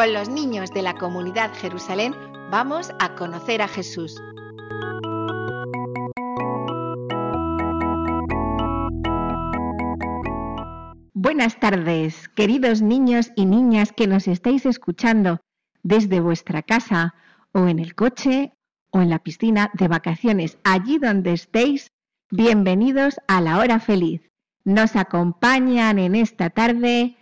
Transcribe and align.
Con 0.00 0.14
los 0.14 0.30
niños 0.30 0.70
de 0.72 0.80
la 0.80 0.94
comunidad 0.94 1.52
Jerusalén, 1.52 2.14
vamos 2.50 2.90
a 3.00 3.14
conocer 3.16 3.60
a 3.60 3.68
Jesús. 3.68 4.18
Buenas 11.12 11.60
tardes, 11.60 12.30
queridos 12.30 12.80
niños 12.80 13.30
y 13.36 13.44
niñas 13.44 13.92
que 13.92 14.06
nos 14.06 14.26
estáis 14.26 14.64
escuchando 14.64 15.40
desde 15.82 16.20
vuestra 16.20 16.62
casa 16.62 17.14
o 17.52 17.68
en 17.68 17.78
el 17.78 17.94
coche 17.94 18.54
o 18.92 19.02
en 19.02 19.10
la 19.10 19.18
piscina 19.18 19.70
de 19.74 19.88
vacaciones, 19.88 20.56
allí 20.64 20.96
donde 20.96 21.34
estéis. 21.34 21.88
Bienvenidos 22.30 23.20
a 23.28 23.42
la 23.42 23.58
hora 23.58 23.80
feliz. 23.80 24.22
Nos 24.64 24.96
acompañan 24.96 25.98
en 25.98 26.14
esta 26.14 26.48
tarde 26.48 27.18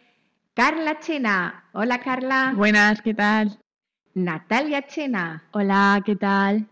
Carla 0.58 0.98
Chena. 0.98 1.62
Hola 1.72 2.00
Carla. 2.00 2.52
Buenas, 2.56 3.00
¿qué 3.00 3.14
tal? 3.14 3.60
Natalia 4.14 4.84
Chena. 4.88 5.44
Hola, 5.52 6.02
¿qué 6.04 6.16
tal? 6.16 6.66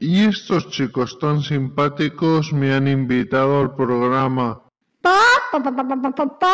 Y 0.00 0.24
estos 0.24 0.70
chicos 0.70 1.18
tan 1.18 1.42
simpáticos 1.42 2.50
me 2.54 2.72
han 2.72 2.88
invitado 2.88 3.60
al 3.60 3.74
programa. 3.74 4.62
Po, 5.02 5.10
po, 5.52 5.60
po, 5.62 6.44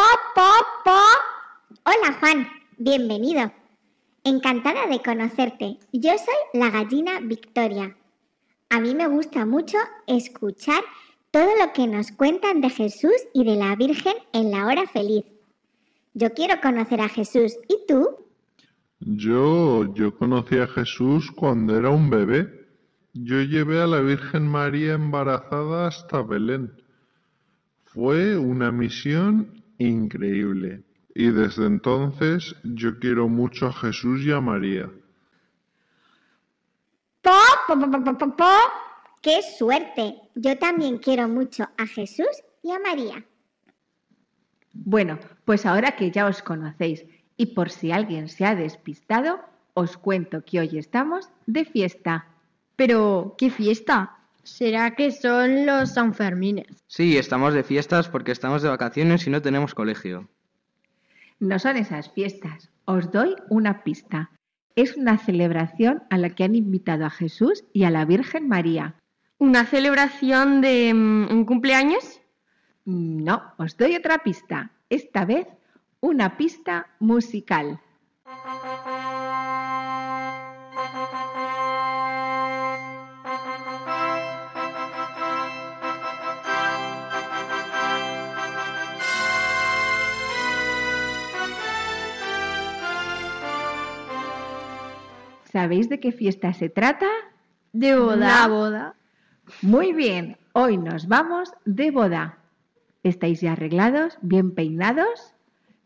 Hola 1.85 2.19
Juan, 2.19 2.49
bienvenido. 2.79 3.53
Encantada 4.25 4.89
de 4.89 5.01
conocerte. 5.01 5.79
Yo 5.93 6.11
soy 6.11 6.61
la 6.61 6.71
gallina 6.71 7.21
Victoria. 7.21 7.97
A 8.71 8.81
mí 8.81 8.93
me 8.97 9.07
gusta 9.07 9.47
mucho 9.47 9.79
escuchar 10.09 10.83
todo 11.31 11.51
lo 11.65 11.73
que 11.75 11.87
nos 11.87 12.11
cuentan 12.11 12.61
de 12.61 12.71
Jesús 12.71 13.15
y 13.33 13.45
de 13.45 13.55
la 13.55 13.77
Virgen 13.77 14.15
en 14.33 14.51
la 14.51 14.67
hora 14.67 14.89
feliz. 14.89 15.25
Yo 16.15 16.31
quiero 16.35 16.61
conocer 16.61 17.01
a 17.01 17.09
Jesús. 17.09 17.57
¿Y 17.69 17.87
tú? 17.87 18.09
Yo, 19.01 19.95
yo 19.95 20.17
conocí 20.17 20.59
a 20.59 20.67
Jesús 20.67 21.31
cuando 21.31 21.77
era 21.77 21.91
un 21.91 22.11
bebé. 22.11 22.69
Yo 23.13 23.41
llevé 23.41 23.81
a 23.81 23.87
la 23.87 24.01
Virgen 24.01 24.47
María 24.47 24.95
embarazada 24.95 25.87
hasta 25.89 26.23
Belén. 26.23 26.73
Fue 27.85 28.37
una 28.37 28.71
misión 28.71 29.65
increíble. 29.79 30.85
Y 31.15 31.31
desde 31.31 31.67
entonces 31.67 32.55
yo 32.63 32.99
quiero 32.99 33.29
mucho 33.29 33.67
a 33.67 33.73
Jesús 33.73 34.23
y 34.25 34.33
a 34.33 34.41
María. 34.41 34.91
Po, 37.23 37.31
po, 37.67 37.81
po, 37.81 37.91
po, 37.91 38.05
po, 38.05 38.19
po, 38.19 38.37
po. 38.37 38.45
¡Qué 39.23 39.41
suerte! 39.43 40.15
Yo 40.35 40.57
también 40.59 40.99
quiero 40.99 41.29
mucho 41.29 41.69
a 41.77 41.87
Jesús 41.87 42.43
y 42.63 42.71
a 42.71 42.79
María. 42.79 43.25
Bueno, 44.73 45.19
pues 45.45 45.67
ahora 45.67 45.93
que 45.93 46.11
ya 46.11 46.27
os 46.27 46.43
conocéis 46.43 47.05
y 47.37 47.47
por 47.47 47.71
si 47.71 47.93
alguien 47.93 48.29
se 48.29 48.45
ha 48.45 48.55
despistado, 48.55 49.41
os 49.75 49.97
cuento 49.97 50.45
que 50.45 50.61
hoy 50.61 50.79
estamos 50.79 51.31
de 51.47 51.65
fiesta. 51.65 52.27
Pero, 52.77 53.35
¿qué 53.39 53.51
fiesta? 53.51 54.17
¿Será 54.43 54.95
que 54.95 55.11
son 55.11 55.67
los 55.67 55.95
Sanfermines? 55.95 56.83
Sí, 56.87 57.19
estamos 57.19 57.55
de 57.55 57.63
fiestas 57.63 58.09
porque 58.09 58.33
estamos 58.33 58.63
de 58.63 58.69
vacaciones 58.69 59.27
y 59.27 59.31
no 59.31 59.43
tenemos 59.43 59.75
colegio. 59.75 60.29
No 61.39 61.59
son 61.59 61.77
esas 61.77 62.11
fiestas. 62.11 62.71
Os 62.85 63.11
doy 63.13 63.35
una 63.49 63.85
pista. 63.85 64.31
Es 64.77 64.97
una 64.97 65.19
celebración 65.19 66.03
a 66.11 66.19
la 66.19 66.31
que 66.31 66.45
han 66.45 66.55
invitado 66.55 67.05
a 67.05 67.11
Jesús 67.11 67.65
y 67.73 67.85
a 67.85 67.91
la 67.91 68.05
Virgen 68.05 68.49
María. 68.49 68.95
¿Una 69.39 69.65
celebración 69.65 70.61
de 70.61 70.93
mm, 70.95 71.29
un 71.31 71.45
cumpleaños? 71.45 72.20
No, 72.85 73.55
os 73.59 73.77
doy 73.77 73.97
otra 73.97 74.19
pista. 74.19 74.71
Esta 74.89 75.25
vez 75.25 75.47
una 76.01 76.37
pista 76.37 76.89
musical. 76.99 77.81
¿Sabéis 95.53 95.89
de 95.89 95.99
qué 95.99 96.13
fiesta 96.13 96.53
se 96.55 96.69
trata? 96.69 97.09
De 97.73 97.97
boda. 97.97 98.15
Una 98.15 98.47
boda. 98.49 98.95
Muy 99.63 99.93
bien, 99.93 100.39
hoy 100.53 100.79
nos 100.79 101.09
vamos 101.09 101.53
de 101.65 101.91
boda. 101.91 102.40
¿Estáis 103.03 103.41
ya 103.41 103.53
arreglados? 103.53 104.19
¿Bien 104.21 104.55
peinados? 104.55 105.35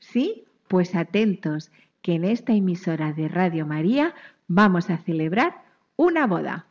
¿Sí? 0.01 0.45
Pues 0.69 0.95
atentos, 0.95 1.71
que 2.03 2.15
en 2.15 2.25
esta 2.25 2.53
emisora 2.53 3.13
de 3.13 3.29
Radio 3.29 3.67
María 3.67 4.15
vamos 4.49 4.91
a 4.91 4.99
celebrar 4.99 5.63
una 5.97 6.27
boda. 6.27 6.67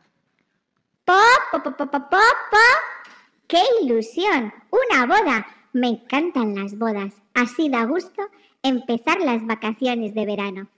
Po, 1.04 1.14
po, 1.50 1.62
po, 1.62 1.76
po, 1.76 1.86
po, 1.90 2.00
po, 2.00 2.18
po. 2.50 2.58
¡Qué 3.46 3.60
ilusión! 3.82 4.52
¡Una 4.70 5.06
boda! 5.06 5.46
Me 5.72 5.88
encantan 5.88 6.54
las 6.54 6.78
bodas. 6.78 7.14
Así 7.34 7.68
da 7.68 7.84
gusto 7.84 8.22
empezar 8.62 9.20
las 9.20 9.44
vacaciones 9.46 10.14
de 10.14 10.24
verano. 10.24 10.68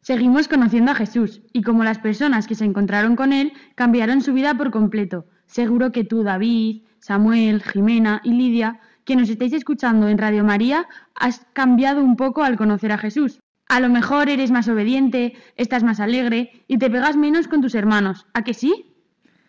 Seguimos 0.00 0.48
conociendo 0.48 0.92
a 0.92 0.94
Jesús 0.94 1.42
y 1.52 1.62
como 1.62 1.82
las 1.82 1.98
personas 1.98 2.46
que 2.46 2.54
se 2.54 2.64
encontraron 2.64 3.16
con 3.16 3.32
él 3.32 3.52
cambiaron 3.74 4.20
su 4.20 4.34
vida 4.34 4.54
por 4.56 4.70
completo. 4.70 5.26
Seguro 5.46 5.92
que 5.92 6.04
tú, 6.04 6.22
David, 6.22 6.82
Samuel, 7.04 7.62
Jimena 7.62 8.22
y 8.24 8.32
Lidia, 8.32 8.80
que 9.04 9.14
nos 9.14 9.28
estáis 9.28 9.52
escuchando 9.52 10.08
en 10.08 10.16
Radio 10.16 10.42
María, 10.42 10.88
has 11.14 11.44
cambiado 11.52 12.02
un 12.02 12.16
poco 12.16 12.42
al 12.42 12.56
conocer 12.56 12.92
a 12.92 12.96
Jesús. 12.96 13.40
A 13.68 13.78
lo 13.80 13.90
mejor 13.90 14.30
eres 14.30 14.50
más 14.50 14.68
obediente, 14.68 15.34
estás 15.56 15.82
más 15.82 16.00
alegre 16.00 16.64
y 16.66 16.78
te 16.78 16.88
pegas 16.88 17.14
menos 17.14 17.46
con 17.46 17.60
tus 17.60 17.74
hermanos. 17.74 18.26
¿A 18.32 18.42
que 18.42 18.54
sí? 18.54 18.94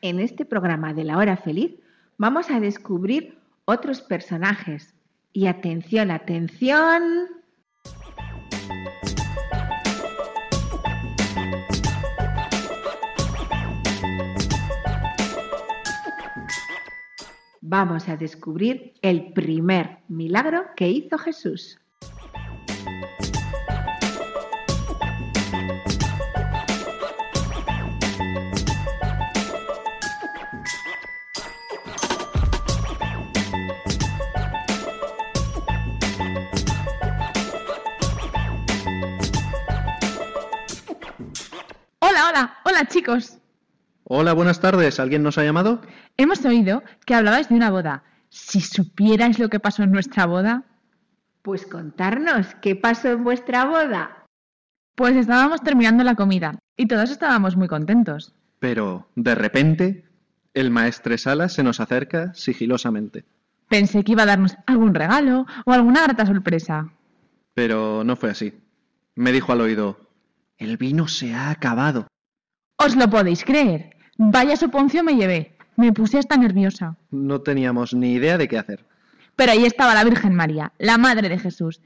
En 0.01 0.19
este 0.19 0.43
programa 0.43 0.93
de 0.93 1.05
la 1.05 1.17
hora 1.17 1.37
feliz 1.37 1.79
vamos 2.17 2.51
a 2.51 2.59
descubrir 2.59 3.37
otros 3.63 4.01
personajes. 4.01 4.93
Y 5.31 5.47
atención, 5.47 6.11
atención. 6.11 7.03
Vamos 17.67 18.07
a 18.09 18.15
descubrir 18.15 18.93
el 19.01 19.33
primer 19.33 19.97
milagro 20.07 20.67
que 20.75 20.87
hizo 20.87 21.17
Jesús. 21.17 21.79
Hola, 41.97 42.29
hola, 42.29 42.57
hola 42.63 42.85
chicos. 42.87 43.39
Hola, 44.07 44.33
buenas 44.33 44.59
tardes. 44.59 44.99
¿Alguien 44.99 45.23
nos 45.23 45.37
ha 45.37 45.43
llamado? 45.43 45.81
Hemos 46.17 46.43
oído 46.45 46.83
que 47.05 47.15
hablabais 47.15 47.49
de 47.49 47.55
una 47.55 47.71
boda. 47.71 48.03
Si 48.29 48.61
supierais 48.61 49.39
lo 49.39 49.49
que 49.49 49.59
pasó 49.59 49.83
en 49.83 49.91
nuestra 49.91 50.25
boda, 50.25 50.63
Pues 51.41 51.65
contarnos 51.67 52.55
qué 52.61 52.75
pasó 52.75 53.09
en 53.09 53.23
vuestra 53.23 53.65
boda. 53.65 54.23
pues 54.95 55.15
estábamos 55.15 55.61
terminando 55.61 56.03
la 56.03 56.15
comida 56.15 56.57
y 56.77 56.87
todos 56.87 57.11
estábamos 57.11 57.55
muy 57.57 57.67
contentos. 57.67 58.33
Pero, 58.59 59.09
de 59.15 59.35
repente, 59.35 60.05
el 60.53 60.71
maestresala 60.71 61.49
se 61.49 61.61
nos 61.63 61.79
acerca 61.81 62.33
sigilosamente. 62.33 63.25
Pensé 63.67 64.03
que 64.03 64.13
iba 64.13 64.23
a 64.23 64.27
darnos 64.27 64.55
algún 64.67 64.93
regalo 64.95 65.45
o 65.65 65.73
alguna 65.73 66.03
grata 66.03 66.25
sorpresa. 66.25 66.89
Pero 67.53 68.03
no 68.03 68.15
fue 68.15 68.29
así. 68.31 68.53
Me 69.15 69.31
dijo 69.31 69.51
al 69.51 69.61
oído, 69.61 69.97
el 70.57 70.77
vino 70.77 71.07
se 71.07 71.33
ha 71.33 71.49
acabado. 71.49 72.07
¿Os 72.77 72.95
lo 72.95 73.09
podéis 73.09 73.43
creer? 73.43 73.94
Vaya 74.17 74.55
soponcio 74.55 75.03
me 75.03 75.15
llevé. 75.15 75.55
Me 75.77 75.91
puse 75.91 76.17
hasta 76.17 76.37
nerviosa. 76.37 76.95
No 77.11 77.41
teníamos 77.41 77.93
ni 77.93 78.13
idea 78.13 78.37
de 78.37 78.47
qué 78.47 78.57
hacer. 78.57 78.85
Pero 79.35 79.51
ahí 79.51 79.65
estaba 79.65 79.93
la 79.93 80.03
Virgen 80.05 80.33
María, 80.33 80.71
la 80.77 80.97
madre 80.97 81.27
de 81.27 81.37
Jesús. 81.37 81.81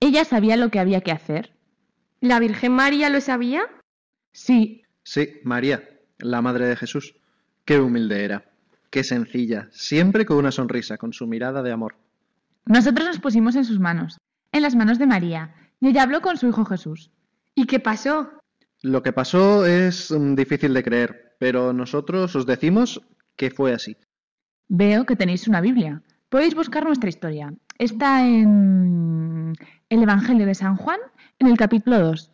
Ella 0.00 0.24
sabía 0.24 0.56
lo 0.56 0.70
que 0.70 0.80
había 0.80 1.02
que 1.02 1.12
hacer. 1.12 1.52
¿La 2.20 2.40
Virgen 2.40 2.72
María 2.72 3.08
lo 3.08 3.20
sabía? 3.20 3.62
Sí, 4.32 4.82
Sí, 5.02 5.40
María, 5.44 5.88
la 6.18 6.42
madre 6.42 6.66
de 6.66 6.76
Jesús. 6.76 7.16
Qué 7.64 7.78
humilde 7.80 8.24
era. 8.24 8.44
Qué 8.90 9.02
sencilla, 9.02 9.68
siempre 9.72 10.26
con 10.26 10.36
una 10.36 10.52
sonrisa, 10.52 10.98
con 10.98 11.12
su 11.12 11.26
mirada 11.26 11.62
de 11.62 11.72
amor. 11.72 11.96
nosotros 12.66 13.06
nos 13.06 13.18
pusimos 13.18 13.56
en 13.56 13.64
sus 13.64 13.80
manos, 13.80 14.18
en 14.52 14.62
las 14.62 14.74
manos 14.76 14.98
de 14.98 15.06
María, 15.06 15.54
y 15.80 15.88
ella 15.88 16.02
habló 16.02 16.20
con 16.20 16.36
su 16.36 16.48
hijo 16.48 16.64
Jesús. 16.64 17.10
¿Y 17.54 17.66
qué 17.66 17.80
pasó? 17.80 18.30
Lo 18.82 19.02
que 19.02 19.12
pasó 19.12 19.66
es 19.66 20.10
mm, 20.10 20.34
difícil 20.34 20.72
de 20.72 20.82
creer, 20.82 21.36
pero 21.38 21.72
nosotros 21.72 22.34
os 22.34 22.46
decimos 22.46 23.02
que 23.36 23.50
fue 23.50 23.74
así. 23.74 23.96
Veo 24.68 25.04
que 25.04 25.16
tenéis 25.16 25.46
una 25.48 25.60
Biblia. 25.60 26.02
Podéis 26.30 26.54
buscar 26.54 26.84
nuestra 26.84 27.08
historia. 27.08 27.52
Está 27.78 28.26
en 28.26 29.54
el 29.88 30.02
Evangelio 30.02 30.46
de 30.46 30.54
San 30.54 30.76
Juan, 30.76 30.98
en 31.38 31.48
el 31.48 31.58
capítulo 31.58 31.98
2. 31.98 32.30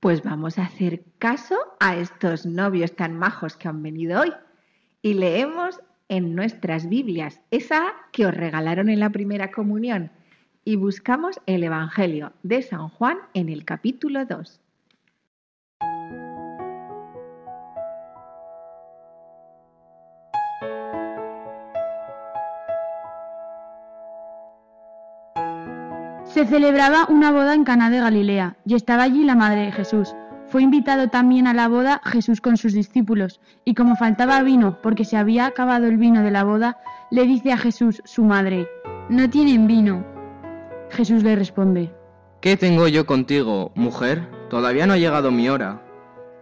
Pues 0.00 0.22
vamos 0.22 0.58
a 0.58 0.64
hacer 0.64 1.04
caso 1.18 1.56
a 1.80 1.96
estos 1.96 2.46
novios 2.46 2.94
tan 2.94 3.18
majos 3.18 3.56
que 3.56 3.68
han 3.68 3.82
venido 3.82 4.20
hoy. 4.20 4.32
Y 5.02 5.14
leemos 5.14 5.80
en 6.08 6.34
nuestras 6.34 6.88
Biblias, 6.88 7.40
esa 7.50 7.92
que 8.12 8.26
os 8.26 8.34
regalaron 8.34 8.88
en 8.88 9.00
la 9.00 9.10
primera 9.10 9.50
comunión. 9.50 10.10
Y 10.64 10.76
buscamos 10.76 11.40
el 11.46 11.64
Evangelio 11.64 12.32
de 12.42 12.62
San 12.62 12.88
Juan 12.88 13.18
en 13.34 13.48
el 13.48 13.64
capítulo 13.64 14.24
2. 14.24 14.60
Se 26.36 26.44
celebraba 26.44 27.06
una 27.08 27.32
boda 27.32 27.54
en 27.54 27.64
Caná 27.64 27.88
de 27.88 27.98
Galilea 27.98 28.56
y 28.66 28.74
estaba 28.74 29.04
allí 29.04 29.24
la 29.24 29.34
madre 29.34 29.62
de 29.62 29.72
Jesús. 29.72 30.14
Fue 30.48 30.62
invitado 30.62 31.08
también 31.08 31.46
a 31.46 31.54
la 31.54 31.66
boda 31.66 32.02
Jesús 32.04 32.42
con 32.42 32.58
sus 32.58 32.74
discípulos, 32.74 33.40
y 33.64 33.72
como 33.72 33.96
faltaba 33.96 34.42
vino 34.42 34.82
porque 34.82 35.06
se 35.06 35.16
había 35.16 35.46
acabado 35.46 35.86
el 35.86 35.96
vino 35.96 36.22
de 36.22 36.30
la 36.30 36.44
boda, 36.44 36.76
le 37.10 37.24
dice 37.24 37.52
a 37.52 37.56
Jesús 37.56 38.02
su 38.04 38.22
madre, 38.22 38.68
No 39.08 39.30
tienen 39.30 39.66
vino. 39.66 40.04
Jesús 40.90 41.22
le 41.22 41.36
responde, 41.36 41.90
¿Qué 42.42 42.58
tengo 42.58 42.86
yo 42.86 43.06
contigo, 43.06 43.72
mujer? 43.74 44.28
Todavía 44.50 44.86
no 44.86 44.92
ha 44.92 44.98
llegado 44.98 45.30
mi 45.30 45.48
hora. 45.48 45.80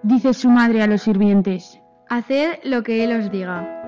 dice 0.03 0.35
su 0.35 0.51
madre 0.51 0.83
a 0.83 0.89
los 0.89 1.03
sirvientes. 1.03 1.81
Haced 2.09 2.59
lo 2.65 2.83
que 2.83 3.05
Él 3.05 3.13
os 3.13 3.31
diga. 3.31 3.84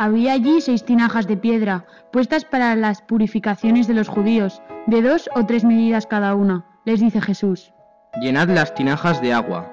Había 0.00 0.32
allí 0.32 0.62
seis 0.62 0.82
tinajas 0.82 1.26
de 1.26 1.36
piedra, 1.36 1.84
puestas 2.10 2.46
para 2.46 2.74
las 2.74 3.02
purificaciones 3.02 3.86
de 3.86 3.92
los 3.92 4.08
judíos, 4.08 4.62
de 4.86 5.02
dos 5.02 5.28
o 5.34 5.44
tres 5.44 5.62
medidas 5.62 6.06
cada 6.06 6.34
una, 6.34 6.64
les 6.86 7.00
dice 7.00 7.20
Jesús. 7.20 7.74
Llenad 8.22 8.48
las 8.48 8.74
tinajas 8.74 9.20
de 9.20 9.34
agua. 9.34 9.70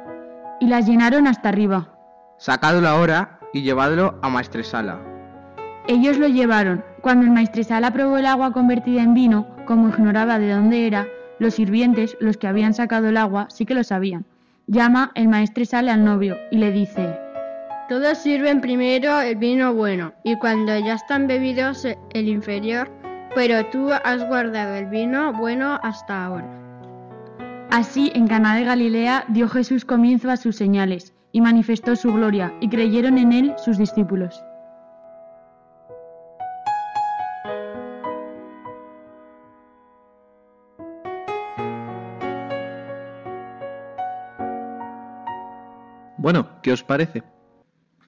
Y 0.59 0.67
las 0.67 0.85
llenaron 0.85 1.27
hasta 1.27 1.47
arriba. 1.47 1.95
Sacadlo 2.39 2.89
ahora 2.89 3.39
y 3.53 3.61
llevadlo 3.61 4.19
a 4.21 4.27
maestresala. 4.27 4.99
Ellos 5.87 6.17
lo 6.17 6.27
llevaron. 6.27 6.83
Cuando 6.99 7.23
el 7.23 7.31
maestresala 7.31 7.91
probó 7.91 8.17
el 8.17 8.25
agua 8.25 8.51
convertida 8.51 9.03
en 9.03 9.13
vino, 9.13 9.47
como 9.65 9.87
ignoraba 9.87 10.39
de 10.39 10.51
dónde 10.51 10.87
era, 10.87 11.07
los 11.39 11.53
sirvientes, 11.53 12.17
los 12.19 12.35
que 12.35 12.47
habían 12.47 12.73
sacado 12.73 13.07
el 13.07 13.15
agua, 13.15 13.47
sí 13.49 13.65
que 13.65 13.75
lo 13.75 13.85
sabían. 13.85 14.25
Llama 14.67 15.11
el 15.15 15.29
maestresala 15.29 15.93
al 15.93 16.03
novio 16.03 16.35
y 16.51 16.57
le 16.57 16.73
dice, 16.73 17.17
Todos 17.89 18.17
sirven 18.17 18.59
primero 18.59 19.21
el 19.21 19.37
vino 19.37 19.73
bueno 19.73 20.11
y 20.25 20.37
cuando 20.39 20.77
ya 20.77 20.95
están 20.95 21.25
bebidos 21.25 21.85
el 21.85 22.27
inferior, 22.27 22.91
pero 23.33 23.65
tú 23.67 23.91
has 23.91 24.27
guardado 24.27 24.75
el 24.75 24.87
vino 24.87 25.31
bueno 25.31 25.79
hasta 25.83 26.25
ahora. 26.25 26.49
Así, 27.71 28.11
en 28.13 28.27
Caná 28.27 28.57
de 28.57 28.65
Galilea 28.65 29.23
dio 29.29 29.47
Jesús 29.47 29.85
comienzo 29.85 30.29
a 30.29 30.35
sus 30.35 30.57
señales 30.57 31.13
y 31.31 31.39
manifestó 31.39 31.95
su 31.95 32.11
gloria, 32.11 32.53
y 32.59 32.67
creyeron 32.67 33.17
en 33.17 33.31
él 33.31 33.53
sus 33.57 33.77
discípulos. 33.77 34.43
Bueno, 46.17 46.49
¿qué 46.61 46.73
os 46.73 46.83
parece? 46.83 47.23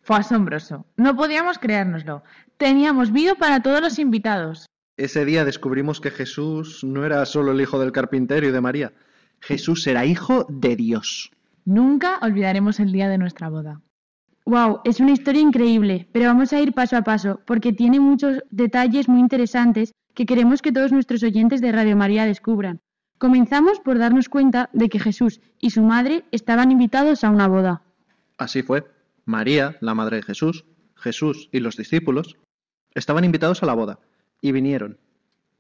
Fue 0.09 0.17
asombroso. 0.17 0.87
No 0.97 1.15
podíamos 1.15 1.59
creérnoslo. 1.59 2.23
Teníamos 2.57 3.11
vino 3.11 3.35
para 3.35 3.61
todos 3.61 3.79
los 3.79 3.99
invitados. 3.99 4.65
Ese 4.97 5.23
día 5.23 5.45
descubrimos 5.45 6.01
que 6.01 6.09
Jesús 6.09 6.83
no 6.83 7.05
era 7.05 7.23
solo 7.27 7.51
el 7.51 7.61
hijo 7.61 7.79
del 7.79 7.91
carpintero 7.91 8.47
y 8.47 8.51
de 8.51 8.59
María. 8.59 8.91
Jesús 9.39 9.85
era 9.85 10.07
hijo 10.07 10.47
de 10.49 10.75
Dios. 10.75 11.31
Nunca 11.63 12.17
olvidaremos 12.23 12.79
el 12.79 12.91
día 12.91 13.07
de 13.07 13.19
nuestra 13.19 13.49
boda. 13.49 13.81
Wow, 14.47 14.79
es 14.83 14.99
una 14.99 15.11
historia 15.11 15.43
increíble, 15.43 16.09
pero 16.11 16.25
vamos 16.25 16.53
a 16.53 16.59
ir 16.59 16.73
paso 16.73 16.97
a 16.97 17.03
paso 17.03 17.41
porque 17.45 17.71
tiene 17.71 17.99
muchos 17.99 18.41
detalles 18.49 19.07
muy 19.07 19.19
interesantes 19.19 19.91
que 20.15 20.25
queremos 20.25 20.63
que 20.63 20.71
todos 20.71 20.91
nuestros 20.91 21.21
oyentes 21.21 21.61
de 21.61 21.71
Radio 21.71 21.95
María 21.95 22.25
descubran. 22.25 22.79
Comenzamos 23.19 23.79
por 23.79 23.99
darnos 23.99 24.27
cuenta 24.27 24.71
de 24.73 24.89
que 24.89 24.97
Jesús 24.97 25.39
y 25.59 25.69
su 25.69 25.83
madre 25.83 26.25
estaban 26.31 26.71
invitados 26.71 27.23
a 27.23 27.29
una 27.29 27.47
boda. 27.47 27.83
Así 28.39 28.63
fue. 28.63 28.97
María, 29.29 29.77
la 29.79 29.93
madre 29.93 30.17
de 30.17 30.23
Jesús, 30.23 30.65
Jesús 30.95 31.49
y 31.51 31.59
los 31.59 31.77
discípulos 31.77 32.37
estaban 32.95 33.23
invitados 33.23 33.61
a 33.61 33.67
la 33.67 33.75
boda 33.75 33.99
y 34.41 34.51
vinieron. 34.51 34.97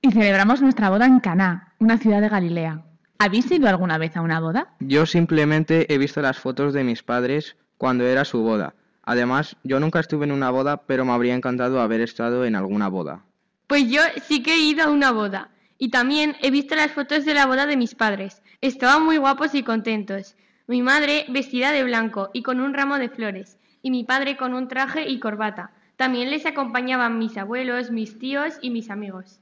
Y 0.01 0.11
celebramos 0.11 0.59
nuestra 0.59 0.89
boda 0.89 1.05
en 1.05 1.19
Caná, 1.19 1.75
una 1.77 1.99
ciudad 1.99 2.19
de 2.19 2.29
Galilea. 2.29 2.83
¿Habéis 3.19 3.51
ido 3.51 3.69
alguna 3.69 3.99
vez 3.99 4.17
a 4.17 4.21
una 4.21 4.39
boda? 4.39 4.73
Yo 4.79 5.05
simplemente 5.05 5.93
he 5.93 5.99
visto 5.99 6.19
las 6.19 6.39
fotos 6.39 6.73
de 6.73 6.83
mis 6.83 7.03
padres 7.03 7.57
cuando 7.77 8.07
era 8.07 8.25
su 8.25 8.41
boda. 8.41 8.73
Además, 9.03 9.55
yo 9.63 9.79
nunca 9.79 9.99
estuve 9.99 10.25
en 10.25 10.31
una 10.31 10.49
boda, 10.49 10.87
pero 10.87 11.05
me 11.05 11.11
habría 11.11 11.35
encantado 11.35 11.79
haber 11.79 12.01
estado 12.01 12.45
en 12.45 12.55
alguna 12.55 12.87
boda. 12.87 13.23
Pues 13.67 13.87
yo 13.87 14.01
sí 14.23 14.41
que 14.41 14.55
he 14.55 14.59
ido 14.63 14.85
a 14.85 14.89
una 14.89 15.11
boda. 15.11 15.51
Y 15.77 15.91
también 15.91 16.35
he 16.41 16.49
visto 16.49 16.75
las 16.75 16.91
fotos 16.91 17.23
de 17.23 17.35
la 17.35 17.45
boda 17.45 17.67
de 17.67 17.77
mis 17.77 17.93
padres. 17.93 18.41
Estaban 18.61 19.05
muy 19.05 19.17
guapos 19.17 19.53
y 19.53 19.61
contentos. 19.61 20.35
Mi 20.65 20.81
madre 20.81 21.25
vestida 21.29 21.71
de 21.71 21.83
blanco 21.83 22.31
y 22.33 22.41
con 22.41 22.59
un 22.59 22.73
ramo 22.73 22.97
de 22.97 23.09
flores. 23.09 23.58
Y 23.81 23.91
mi 23.91 24.03
padre 24.03 24.37
con 24.37 24.53
un 24.53 24.67
traje 24.67 25.09
y 25.09 25.19
corbata. 25.19 25.71
También 25.95 26.29
les 26.29 26.45
acompañaban 26.45 27.19
mis 27.19 27.37
abuelos, 27.37 27.91
mis 27.91 28.17
tíos 28.17 28.57
y 28.61 28.69
mis 28.69 28.89
amigos. 28.89 29.39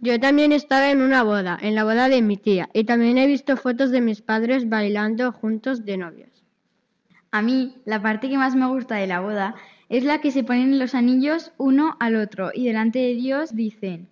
Yo 0.00 0.20
también 0.20 0.52
estaba 0.52 0.90
en 0.90 1.00
una 1.00 1.22
boda, 1.22 1.58
en 1.60 1.74
la 1.74 1.84
boda 1.84 2.08
de 2.08 2.20
mi 2.20 2.36
tía, 2.36 2.68
y 2.72 2.84
también 2.84 3.16
he 3.16 3.26
visto 3.26 3.56
fotos 3.56 3.90
de 3.90 4.00
mis 4.00 4.20
padres 4.20 4.68
bailando 4.68 5.32
juntos 5.32 5.84
de 5.84 5.96
novios. 5.96 6.44
A 7.30 7.42
mí, 7.42 7.76
la 7.84 8.02
parte 8.02 8.28
que 8.28 8.36
más 8.36 8.54
me 8.54 8.66
gusta 8.66 8.96
de 8.96 9.06
la 9.06 9.20
boda 9.20 9.54
es 9.88 10.04
la 10.04 10.20
que 10.20 10.30
se 10.30 10.44
ponen 10.44 10.78
los 10.78 10.94
anillos 10.94 11.52
uno 11.56 11.96
al 12.00 12.16
otro 12.16 12.50
y 12.54 12.66
delante 12.66 12.98
de 12.98 13.14
Dios 13.14 13.54
dicen, 13.56 14.08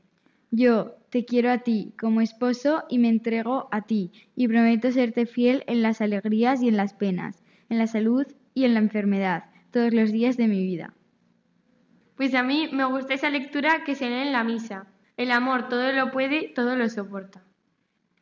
yo 0.50 0.96
te 1.10 1.24
quiero 1.24 1.50
a 1.50 1.58
ti 1.58 1.92
como 2.00 2.20
esposo 2.20 2.84
y 2.88 2.98
me 2.98 3.08
entrego 3.08 3.68
a 3.70 3.82
ti 3.82 4.12
y 4.34 4.48
prometo 4.48 4.90
serte 4.90 5.26
fiel 5.26 5.62
en 5.66 5.82
las 5.82 6.00
alegrías 6.00 6.62
y 6.62 6.68
en 6.68 6.76
las 6.76 6.94
penas, 6.94 7.42
en 7.68 7.78
la 7.78 7.86
salud 7.86 8.26
y 8.54 8.64
en 8.64 8.74
la 8.74 8.80
enfermedad, 8.80 9.44
todos 9.70 9.92
los 9.92 10.12
días 10.12 10.36
de 10.36 10.48
mi 10.48 10.62
vida. 10.62 10.94
Pues 12.16 12.34
a 12.34 12.42
mí 12.42 12.68
me 12.72 12.84
gusta 12.84 13.14
esa 13.14 13.30
lectura 13.30 13.84
que 13.84 13.94
se 13.94 14.08
lee 14.08 14.26
en 14.26 14.32
la 14.32 14.44
misa. 14.44 14.86
El 15.16 15.30
amor 15.30 15.68
todo 15.68 15.92
lo 15.92 16.10
puede, 16.10 16.48
todo 16.48 16.76
lo 16.76 16.88
soporta. 16.88 17.42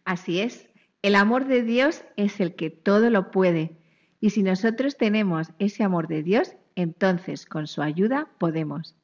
Así 0.04 0.40
es, 0.40 0.68
el 1.02 1.14
amor 1.14 1.46
de 1.46 1.62
Dios 1.62 2.04
es 2.16 2.40
el 2.40 2.54
que 2.54 2.70
todo 2.70 3.10
lo 3.10 3.30
puede. 3.30 3.76
Y 4.20 4.30
si 4.30 4.42
nosotros 4.42 4.96
tenemos 4.96 5.48
ese 5.58 5.82
amor 5.82 6.08
de 6.08 6.22
Dios, 6.22 6.54
entonces 6.76 7.46
con 7.46 7.66
su 7.66 7.82
ayuda 7.82 8.28
podemos. 8.38 8.96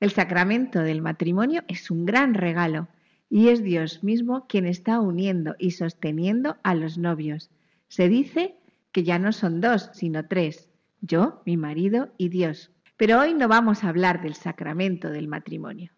El 0.00 0.10
sacramento 0.10 0.80
del 0.80 1.02
matrimonio 1.02 1.64
es 1.68 1.90
un 1.90 2.06
gran 2.06 2.34
regalo 2.34 2.88
y 3.30 3.48
es 3.48 3.62
Dios 3.62 4.04
mismo 4.04 4.46
quien 4.46 4.66
está 4.66 5.00
uniendo 5.00 5.56
y 5.58 5.72
sosteniendo 5.72 6.56
a 6.62 6.74
los 6.74 6.98
novios. 6.98 7.50
Se 7.88 8.08
dice 8.08 8.54
que 8.98 9.04
ya 9.04 9.20
no 9.20 9.30
son 9.30 9.60
dos, 9.60 9.90
sino 9.92 10.26
tres, 10.26 10.68
yo, 11.00 11.40
mi 11.46 11.56
marido 11.56 12.12
y 12.18 12.30
Dios. 12.30 12.72
Pero 12.96 13.20
hoy 13.20 13.32
no 13.32 13.46
vamos 13.46 13.84
a 13.84 13.90
hablar 13.90 14.22
del 14.22 14.34
sacramento 14.34 15.10
del 15.10 15.28
matrimonio. 15.28 15.92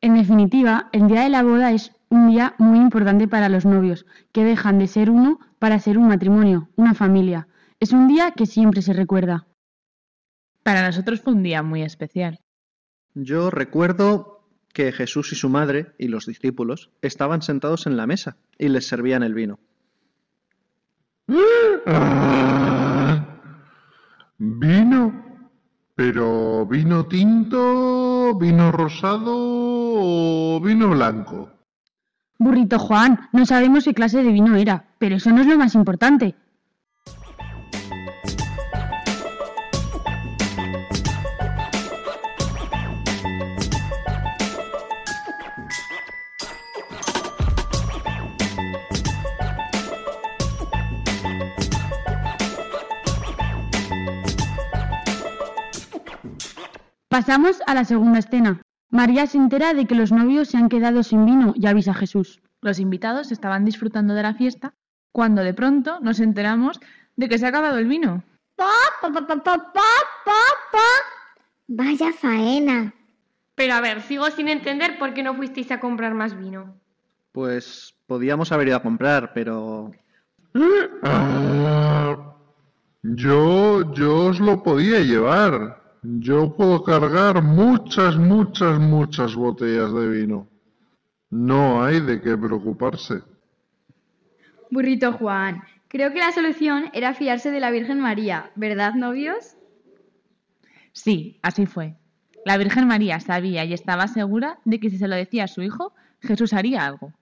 En 0.00 0.14
definitiva, 0.14 0.88
el 0.92 1.08
día 1.08 1.24
de 1.24 1.28
la 1.28 1.42
boda 1.42 1.72
es 1.72 1.92
un 2.08 2.30
día 2.30 2.54
muy 2.56 2.78
importante 2.78 3.28
para 3.28 3.50
los 3.50 3.66
novios, 3.66 4.06
que 4.32 4.44
dejan 4.44 4.78
de 4.78 4.86
ser 4.86 5.10
uno 5.10 5.40
para 5.58 5.78
ser 5.78 5.98
un 5.98 6.08
matrimonio, 6.08 6.70
una 6.76 6.94
familia. 6.94 7.48
Es 7.80 7.92
un 7.92 8.08
día 8.08 8.30
que 8.30 8.46
siempre 8.46 8.80
se 8.80 8.94
recuerda. 8.94 9.46
Para 10.62 10.86
nosotros 10.86 11.20
fue 11.20 11.34
un 11.34 11.42
día 11.42 11.62
muy 11.62 11.82
especial. 11.82 12.40
Yo 13.12 13.50
recuerdo 13.50 14.48
que 14.72 14.90
Jesús 14.90 15.32
y 15.32 15.36
su 15.36 15.50
madre 15.50 15.92
y 15.98 16.08
los 16.08 16.24
discípulos 16.24 16.92
estaban 17.02 17.42
sentados 17.42 17.86
en 17.86 17.98
la 17.98 18.06
mesa 18.06 18.38
y 18.56 18.68
les 18.68 18.86
servían 18.86 19.22
el 19.22 19.34
vino. 19.34 19.58
¿Vino? 24.38 25.12
¿Pero 25.94 26.66
vino 26.66 27.06
tinto, 27.06 28.34
vino 28.38 28.72
rosado 28.72 29.32
o 29.34 30.60
vino 30.60 30.88
blanco? 30.88 31.50
Burrito 32.38 32.78
Juan, 32.78 33.28
no 33.32 33.46
sabemos 33.46 33.84
qué 33.84 33.94
clase 33.94 34.22
de 34.22 34.32
vino 34.32 34.56
era, 34.56 34.84
pero 34.98 35.16
eso 35.16 35.30
no 35.30 35.42
es 35.42 35.46
lo 35.46 35.56
más 35.58 35.74
importante. 35.74 36.34
Pasamos 57.12 57.60
a 57.66 57.74
la 57.74 57.84
segunda 57.84 58.20
escena. 58.20 58.62
María 58.88 59.26
se 59.26 59.36
entera 59.36 59.74
de 59.74 59.84
que 59.84 59.94
los 59.94 60.12
novios 60.12 60.48
se 60.48 60.56
han 60.56 60.70
quedado 60.70 61.02
sin 61.02 61.26
vino 61.26 61.52
y 61.54 61.66
avisa 61.66 61.90
a 61.90 61.94
Jesús. 61.94 62.40
Los 62.62 62.78
invitados 62.78 63.30
estaban 63.30 63.66
disfrutando 63.66 64.14
de 64.14 64.22
la 64.22 64.32
fiesta 64.32 64.72
cuando 65.12 65.42
de 65.42 65.52
pronto 65.52 66.00
nos 66.00 66.20
enteramos 66.20 66.80
de 67.16 67.28
que 67.28 67.36
se 67.36 67.44
ha 67.44 67.50
acabado 67.50 67.76
el 67.76 67.86
vino. 67.86 68.24
Pa, 68.56 68.72
pa, 69.02 69.12
pa, 69.12 69.26
pa, 69.26 69.42
pa, 69.44 69.58
pa, 69.74 70.40
pa. 70.72 70.88
Vaya 71.66 72.14
faena. 72.14 72.94
Pero 73.56 73.74
a 73.74 73.82
ver, 73.82 74.00
sigo 74.00 74.30
sin 74.30 74.48
entender 74.48 74.98
por 74.98 75.12
qué 75.12 75.22
no 75.22 75.34
fuisteis 75.34 75.70
a 75.70 75.80
comprar 75.80 76.14
más 76.14 76.34
vino. 76.34 76.80
Pues 77.32 77.94
podíamos 78.06 78.52
haber 78.52 78.68
ido 78.68 78.78
a 78.78 78.82
comprar, 78.82 79.34
pero... 79.34 79.92
Ah, 81.02 82.36
yo, 83.02 83.92
yo 83.92 84.28
os 84.28 84.40
lo 84.40 84.62
podía 84.62 85.00
llevar. 85.00 85.81
Yo 86.02 86.52
puedo 86.56 86.82
cargar 86.82 87.42
muchas, 87.42 88.16
muchas, 88.16 88.78
muchas 88.80 89.36
botellas 89.36 89.92
de 89.94 90.08
vino. 90.08 90.48
No 91.30 91.84
hay 91.84 92.00
de 92.00 92.20
qué 92.20 92.36
preocuparse. 92.36 93.22
Burrito 94.70 95.12
Juan, 95.12 95.62
creo 95.86 96.12
que 96.12 96.18
la 96.18 96.32
solución 96.32 96.90
era 96.92 97.14
fiarse 97.14 97.52
de 97.52 97.60
la 97.60 97.70
Virgen 97.70 98.00
María, 98.00 98.50
¿verdad, 98.56 98.94
novios? 98.94 99.56
Sí, 100.92 101.38
así 101.42 101.66
fue. 101.66 101.96
La 102.44 102.58
Virgen 102.58 102.88
María 102.88 103.20
sabía 103.20 103.64
y 103.64 103.72
estaba 103.72 104.08
segura 104.08 104.58
de 104.64 104.80
que 104.80 104.90
si 104.90 104.98
se 104.98 105.06
lo 105.06 105.14
decía 105.14 105.44
a 105.44 105.48
su 105.48 105.62
hijo, 105.62 105.94
Jesús 106.20 106.52
haría 106.52 106.84
algo. 106.84 107.12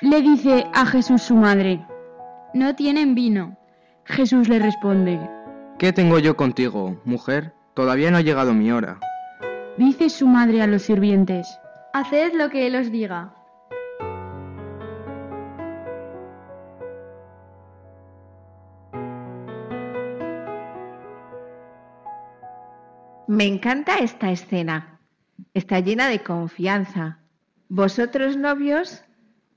Le 0.00 0.22
dice 0.22 0.64
a 0.74 0.86
Jesús 0.86 1.22
su 1.22 1.34
madre. 1.34 1.84
No 2.54 2.76
tienen 2.76 3.16
vino. 3.16 3.56
Jesús 4.04 4.48
le 4.48 4.60
responde. 4.60 5.18
¿Qué 5.76 5.92
tengo 5.92 6.20
yo 6.20 6.36
contigo, 6.36 7.00
mujer? 7.04 7.52
Todavía 7.74 8.12
no 8.12 8.18
ha 8.18 8.20
llegado 8.20 8.54
mi 8.54 8.70
hora. 8.70 9.00
Dice 9.76 10.08
su 10.08 10.28
madre 10.28 10.62
a 10.62 10.68
los 10.68 10.82
sirvientes. 10.82 11.48
Haced 11.94 12.32
lo 12.34 12.48
que 12.48 12.68
Él 12.68 12.76
os 12.76 12.92
diga. 12.92 13.34
Me 23.26 23.46
encanta 23.46 23.96
esta 23.96 24.30
escena. 24.30 25.00
Está 25.54 25.80
llena 25.80 26.08
de 26.08 26.20
confianza. 26.22 27.18
Vosotros, 27.68 28.36
novios, 28.36 29.04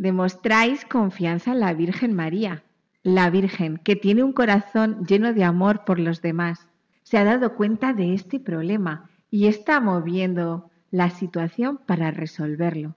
demostráis 0.02 0.84
confianza 0.84 1.52
en 1.52 1.60
la 1.60 1.76
Virgen 1.76 2.16
María, 2.16 2.64
la 3.04 3.30
Virgen 3.30 3.78
que 3.78 3.96
tiene 3.96 4.24
un 4.24 4.34
corazón 4.34 5.06
lleno 5.06 5.32
de 5.32 5.44
amor 5.44 5.86
por 5.86 6.00
los 6.00 6.24
demás. 6.24 6.68
Se 7.04 7.20
ha 7.20 7.24
dado 7.24 7.54
cuenta 7.56 7.94
de 7.94 8.16
este 8.16 8.40
problema 8.40 9.12
y 9.30 9.46
está 9.46 9.80
moviendo 9.80 10.72
la 10.90 11.12
situación 11.12 11.80
para 11.86 12.10
resolverlo. 12.10 12.96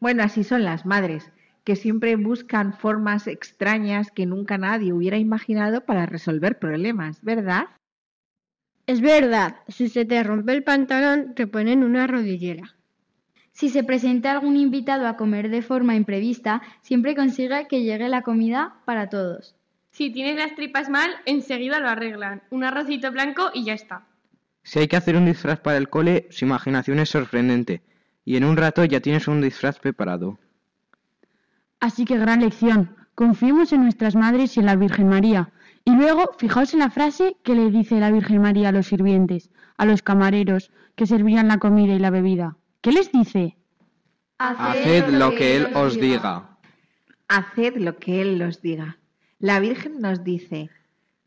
Bueno, 0.00 0.22
así 0.22 0.44
son 0.44 0.64
las 0.64 0.84
madres, 0.84 1.32
que 1.64 1.76
siempre 1.76 2.14
buscan 2.16 2.74
formas 2.74 3.26
extrañas 3.26 4.10
que 4.10 4.26
nunca 4.26 4.58
nadie 4.58 4.92
hubiera 4.92 5.16
imaginado 5.16 5.86
para 5.86 6.04
resolver 6.04 6.58
problemas, 6.58 7.22
¿verdad? 7.22 7.68
Es 8.86 9.00
verdad, 9.00 9.56
si 9.68 9.88
se 9.88 10.04
te 10.04 10.22
rompe 10.22 10.52
el 10.52 10.62
pantalón 10.62 11.34
te 11.34 11.46
ponen 11.46 11.84
una 11.84 12.06
rodillera. 12.06 12.77
Si 13.58 13.70
se 13.70 13.82
presenta 13.82 14.30
algún 14.30 14.56
invitado 14.56 15.08
a 15.08 15.16
comer 15.16 15.48
de 15.48 15.62
forma 15.62 15.96
imprevista, 15.96 16.62
siempre 16.80 17.16
consigue 17.16 17.66
que 17.66 17.82
llegue 17.82 18.08
la 18.08 18.22
comida 18.22 18.76
para 18.84 19.08
todos. 19.08 19.56
Si 19.90 20.12
tienes 20.12 20.36
las 20.36 20.54
tripas 20.54 20.88
mal, 20.88 21.10
enseguida 21.26 21.80
lo 21.80 21.88
arreglan. 21.88 22.40
Un 22.50 22.62
arrocito 22.62 23.10
blanco 23.10 23.50
y 23.52 23.64
ya 23.64 23.72
está. 23.72 24.06
Si 24.62 24.78
hay 24.78 24.86
que 24.86 24.94
hacer 24.94 25.16
un 25.16 25.26
disfraz 25.26 25.58
para 25.58 25.76
el 25.76 25.88
cole, 25.88 26.28
su 26.30 26.44
imaginación 26.44 27.00
es 27.00 27.08
sorprendente. 27.08 27.82
Y 28.24 28.36
en 28.36 28.44
un 28.44 28.56
rato 28.56 28.84
ya 28.84 29.00
tienes 29.00 29.26
un 29.26 29.40
disfraz 29.40 29.80
preparado. 29.80 30.38
Así 31.80 32.04
que 32.04 32.16
gran 32.16 32.42
lección. 32.42 32.94
Confiemos 33.16 33.72
en 33.72 33.82
nuestras 33.82 34.14
madres 34.14 34.56
y 34.56 34.60
en 34.60 34.66
la 34.66 34.76
Virgen 34.76 35.08
María. 35.08 35.50
Y 35.84 35.96
luego, 35.96 36.30
fijaos 36.38 36.74
en 36.74 36.78
la 36.78 36.90
frase 36.90 37.36
que 37.42 37.56
le 37.56 37.72
dice 37.72 37.98
la 37.98 38.12
Virgen 38.12 38.40
María 38.40 38.68
a 38.68 38.72
los 38.72 38.86
sirvientes, 38.86 39.50
a 39.76 39.84
los 39.84 40.02
camareros 40.02 40.70
que 40.94 41.06
servían 41.06 41.48
la 41.48 41.58
comida 41.58 41.94
y 41.94 41.98
la 41.98 42.10
bebida. 42.10 42.56
¿Qué 42.80 42.92
les 42.92 43.10
dice? 43.10 43.56
Haced 44.38 45.08
lo 45.08 45.30
que 45.30 45.56
Él 45.56 45.66
os 45.74 45.98
diga. 45.98 46.58
Haced 47.26 47.76
lo 47.76 47.96
que 47.96 48.22
Él 48.22 48.40
os 48.40 48.62
diga. 48.62 48.98
La 49.40 49.58
Virgen 49.58 50.00
nos 50.00 50.22
dice, 50.22 50.70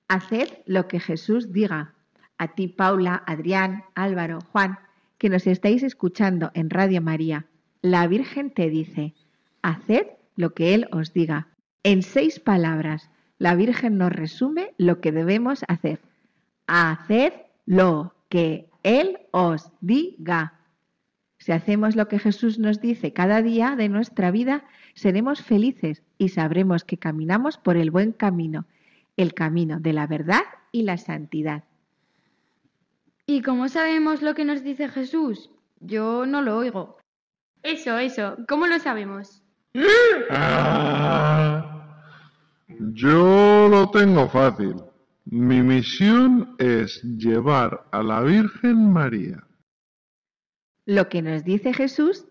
haced 0.08 0.50
lo 0.66 0.88
que 0.88 1.00
Jesús 1.00 1.52
diga. 1.52 1.94
A 2.38 2.50
ti, 2.50 2.70
Paula, 2.70 3.22
Adrián, 3.28 3.84
Álvaro, 3.96 4.40
Juan, 4.52 4.80
que 5.18 5.30
nos 5.30 5.46
estáis 5.46 5.84
escuchando 5.84 6.52
en 6.54 6.70
Radio 6.70 7.02
María, 7.02 7.46
la 7.82 8.08
Virgen 8.08 8.52
te 8.52 8.70
dice, 8.70 9.14
haced 9.62 10.08
lo 10.36 10.54
que 10.54 10.74
Él 10.74 10.88
os 10.92 11.14
diga. 11.14 11.50
En 11.84 12.02
seis 12.02 12.40
palabras, 12.40 13.10
la 13.38 13.56
Virgen 13.56 13.98
nos 13.98 14.12
resume 14.12 14.74
lo 14.78 15.02
que 15.02 15.12
debemos 15.12 15.66
hacer. 15.68 16.00
Haced 16.68 17.34
lo 17.66 18.16
que 18.30 18.70
Él 18.84 19.20
os 19.32 19.72
diga. 19.82 20.61
Si 21.42 21.52
hacemos 21.52 21.96
lo 21.96 22.08
que 22.08 22.20
Jesús 22.20 22.60
nos 22.60 22.82
dice 22.82 23.14
cada 23.14 23.42
día 23.42 23.76
de 23.76 23.90
nuestra 23.90 24.30
vida, 24.30 24.64
seremos 24.94 25.42
felices 25.42 26.04
y 26.20 26.30
sabremos 26.30 26.84
que 26.84 26.98
caminamos 26.98 27.58
por 27.58 27.78
el 27.78 27.90
buen 27.90 28.12
camino, 28.12 28.68
el 29.18 29.34
camino 29.34 29.80
de 29.80 29.92
la 29.92 30.06
verdad 30.06 30.44
y 30.72 30.84
la 30.84 30.98
santidad. 30.98 31.64
¿Y 33.26 33.42
cómo 33.42 33.70
sabemos 33.70 34.22
lo 34.22 34.36
que 34.36 34.46
nos 34.46 34.64
dice 34.64 34.88
Jesús? 34.88 35.50
Yo 35.80 36.28
no 36.28 36.44
lo 36.44 36.58
oigo. 36.58 37.00
Eso, 37.64 37.98
eso. 37.98 38.38
¿Cómo 38.48 38.68
lo 38.68 38.78
sabemos? 38.78 39.42
Ah, 40.30 42.06
yo 42.94 43.68
lo 43.68 43.90
tengo 43.90 44.30
fácil. 44.30 44.76
Mi 45.26 45.64
misión 45.64 46.56
es 46.60 47.02
llevar 47.02 47.88
a 47.92 48.04
la 48.04 48.22
Virgen 48.22 48.94
María. 48.94 49.44
Lo 50.86 51.10
que 51.10 51.22
nos 51.22 51.44
dice 51.44 51.74
Jesús 51.74 52.26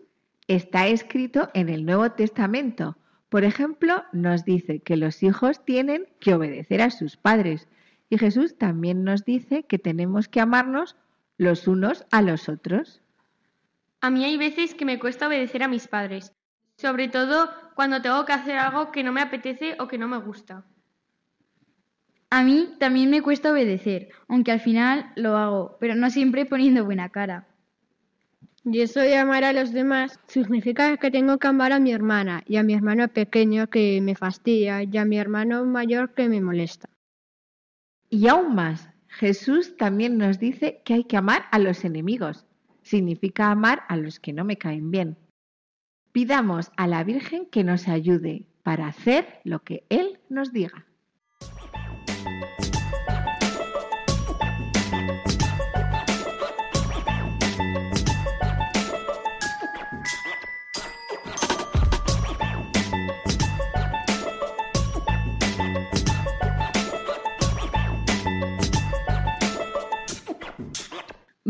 está 0.47 0.87
escrito 0.87 1.49
en 1.53 1.69
el 1.69 1.85
Nuevo 1.85 2.11
Testamento. 2.11 2.97
Por 3.29 3.45
ejemplo, 3.45 4.03
nos 4.11 4.43
dice 4.43 4.79
que 4.81 4.97
los 4.97 5.23
hijos 5.23 5.63
tienen 5.63 6.07
que 6.19 6.33
obedecer 6.33 6.81
a 6.81 6.89
sus 6.89 7.15
padres. 7.15 7.69
Y 8.09 8.17
Jesús 8.17 8.57
también 8.57 9.05
nos 9.05 9.23
dice 9.23 9.63
que 9.63 9.79
tenemos 9.79 10.27
que 10.27 10.41
amarnos 10.41 10.97
los 11.37 11.67
unos 11.67 12.05
a 12.11 12.21
los 12.21 12.49
otros. 12.49 13.01
A 14.01 14.09
mí 14.09 14.25
hay 14.25 14.37
veces 14.37 14.73
que 14.73 14.83
me 14.83 14.99
cuesta 14.99 15.27
obedecer 15.27 15.63
a 15.63 15.69
mis 15.69 15.87
padres, 15.87 16.33
sobre 16.75 17.07
todo 17.07 17.49
cuando 17.75 18.01
tengo 18.01 18.25
que 18.25 18.33
hacer 18.33 18.57
algo 18.57 18.91
que 18.91 19.03
no 19.03 19.13
me 19.13 19.21
apetece 19.21 19.77
o 19.79 19.87
que 19.87 19.97
no 19.97 20.07
me 20.09 20.17
gusta. 20.17 20.65
A 22.29 22.43
mí 22.43 22.75
también 22.79 23.09
me 23.09 23.21
cuesta 23.21 23.51
obedecer, 23.51 24.09
aunque 24.27 24.51
al 24.51 24.59
final 24.59 25.11
lo 25.15 25.37
hago, 25.37 25.77
pero 25.79 25.95
no 25.95 26.09
siempre 26.09 26.45
poniendo 26.45 26.83
buena 26.83 27.09
cara. 27.09 27.47
Y 28.63 28.81
eso 28.81 28.99
de 28.99 29.17
amar 29.17 29.43
a 29.43 29.53
los 29.53 29.73
demás 29.73 30.19
significa 30.27 30.95
que 30.97 31.09
tengo 31.09 31.39
que 31.39 31.47
amar 31.47 31.71
a 31.71 31.79
mi 31.79 31.91
hermana 31.91 32.43
y 32.45 32.57
a 32.57 32.63
mi 32.63 32.73
hermano 32.73 33.07
pequeño 33.07 33.67
que 33.67 33.99
me 34.01 34.15
fastidia 34.15 34.83
y 34.83 34.97
a 34.97 35.05
mi 35.05 35.17
hermano 35.17 35.65
mayor 35.65 36.13
que 36.13 36.29
me 36.29 36.41
molesta. 36.41 36.87
Y 38.09 38.27
aún 38.27 38.53
más, 38.53 38.89
Jesús 39.07 39.75
también 39.77 40.17
nos 40.17 40.37
dice 40.37 40.81
que 40.85 40.93
hay 40.93 41.03
que 41.05 41.17
amar 41.17 41.45
a 41.51 41.57
los 41.57 41.83
enemigos. 41.85 42.45
Significa 42.83 43.49
amar 43.49 43.83
a 43.87 43.97
los 43.97 44.19
que 44.19 44.33
no 44.33 44.45
me 44.45 44.57
caen 44.57 44.91
bien. 44.91 45.17
Pidamos 46.11 46.71
a 46.77 46.87
la 46.87 47.03
Virgen 47.03 47.47
que 47.47 47.63
nos 47.63 47.87
ayude 47.87 48.45
para 48.63 48.87
hacer 48.87 49.39
lo 49.43 49.63
que 49.63 49.85
Él 49.89 50.19
nos 50.29 50.53
diga. 50.53 50.85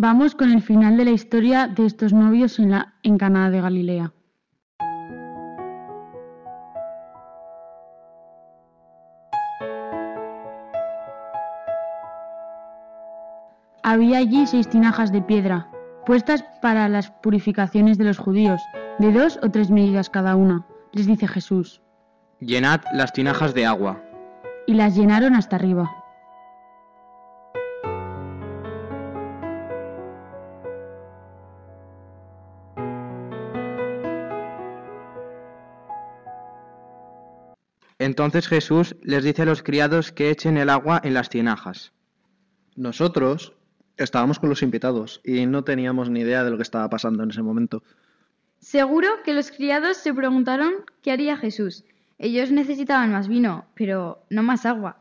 Vamos 0.03 0.33
con 0.33 0.51
el 0.51 0.63
final 0.63 0.97
de 0.97 1.05
la 1.05 1.11
historia 1.11 1.67
de 1.67 1.85
estos 1.85 2.11
novios 2.11 2.57
en, 2.57 2.71
la, 2.71 2.95
en 3.03 3.19
Caná 3.19 3.51
de 3.51 3.61
Galilea. 3.61 4.11
Había 13.83 14.17
allí 14.17 14.47
seis 14.47 14.67
tinajas 14.67 15.11
de 15.11 15.21
piedra, 15.21 15.69
puestas 16.07 16.43
para 16.63 16.89
las 16.89 17.11
purificaciones 17.11 17.99
de 17.99 18.05
los 18.05 18.17
judíos, 18.17 18.59
de 18.97 19.11
dos 19.11 19.39
o 19.43 19.51
tres 19.51 19.69
medidas 19.69 20.09
cada 20.09 20.35
una, 20.35 20.65
les 20.93 21.05
dice 21.05 21.27
Jesús, 21.27 21.83
Llenad 22.39 22.81
las 22.91 23.13
tinajas 23.13 23.53
de 23.53 23.67
agua. 23.67 24.01
y 24.65 24.73
las 24.73 24.95
llenaron 24.95 25.35
hasta 25.35 25.57
arriba. 25.57 26.00
Entonces 38.11 38.49
Jesús 38.49 38.97
les 39.03 39.23
dice 39.23 39.43
a 39.43 39.45
los 39.45 39.63
criados 39.63 40.11
que 40.11 40.31
echen 40.31 40.57
el 40.57 40.69
agua 40.69 40.99
en 41.01 41.13
las 41.13 41.29
tinajas. 41.29 41.93
Nosotros 42.75 43.53
estábamos 43.95 44.37
con 44.37 44.49
los 44.49 44.63
invitados 44.63 45.21
y 45.23 45.45
no 45.45 45.63
teníamos 45.63 46.09
ni 46.09 46.19
idea 46.19 46.43
de 46.43 46.51
lo 46.51 46.57
que 46.57 46.63
estaba 46.63 46.89
pasando 46.89 47.23
en 47.23 47.29
ese 47.29 47.41
momento. 47.41 47.83
Seguro 48.59 49.07
que 49.23 49.33
los 49.33 49.49
criados 49.49 49.95
se 49.95 50.13
preguntaron 50.13 50.73
qué 51.01 51.13
haría 51.13 51.37
Jesús. 51.37 51.85
Ellos 52.17 52.51
necesitaban 52.51 53.13
más 53.13 53.29
vino, 53.29 53.63
pero 53.75 54.25
no 54.29 54.43
más 54.43 54.65
agua. 54.65 54.97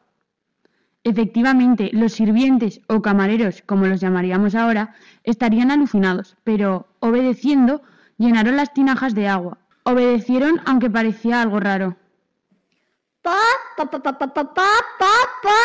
Efectivamente, 1.02 1.90
los 1.92 2.12
sirvientes 2.12 2.80
o 2.86 3.02
camareros, 3.02 3.60
como 3.66 3.88
los 3.88 4.00
llamaríamos 4.00 4.54
ahora, 4.54 4.94
estarían 5.24 5.72
alucinados, 5.72 6.36
pero 6.44 6.86
obedeciendo, 7.00 7.82
llenaron 8.18 8.54
las 8.54 8.72
tinajas 8.72 9.16
de 9.16 9.26
agua. 9.26 9.58
Obedecieron 9.82 10.60
aunque 10.64 10.88
parecía 10.88 11.42
algo 11.42 11.58
raro 11.58 11.96
pa, 13.76 13.84
pa, 13.90 14.02
pa, 14.02 14.12
pa, 14.18 14.28
pa, 14.28 14.44
pa, 14.98 15.14
pa. 15.42 15.60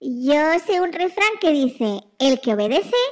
Yo 0.00 0.58
sé 0.64 0.80
un 0.80 0.92
refrán 0.92 1.34
que 1.40 1.50
dice, 1.50 2.00
el 2.18 2.40
que 2.40 2.54
obedece 2.54 3.02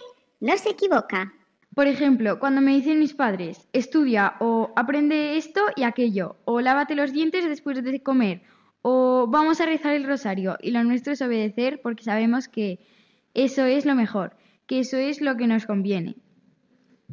no 0.41 0.57
se 0.57 0.71
equivoca. 0.71 1.33
Por 1.75 1.87
ejemplo, 1.87 2.39
cuando 2.41 2.61
me 2.61 2.75
dicen 2.75 2.99
mis 2.99 3.15
padres, 3.15 3.69
estudia 3.73 4.35
o 4.41 4.73
aprende 4.77 5.37
esto 5.37 5.61
y 5.77 5.85
aquello, 5.85 6.37
o 6.45 6.61
lávate 6.61 6.95
los 6.95 7.13
dientes 7.13 7.49
después 7.49 7.83
de 7.83 8.03
comer, 8.03 8.43
o 8.83 9.27
vamos 9.29 9.61
a 9.61 9.67
rezar 9.67 9.95
el 9.95 10.07
rosario 10.07 10.57
y 10.61 10.73
lo 10.73 10.83
nuestro 10.83 11.13
es 11.13 11.23
obedecer 11.23 11.81
porque 11.83 12.03
sabemos 12.03 12.49
que 12.49 12.81
eso 13.35 13.65
es 13.65 13.85
lo 13.85 13.95
mejor, 13.95 14.37
que 14.67 14.81
eso 14.81 14.97
es 14.97 15.21
lo 15.21 15.37
que 15.37 15.47
nos 15.47 15.67
conviene. 15.67 16.17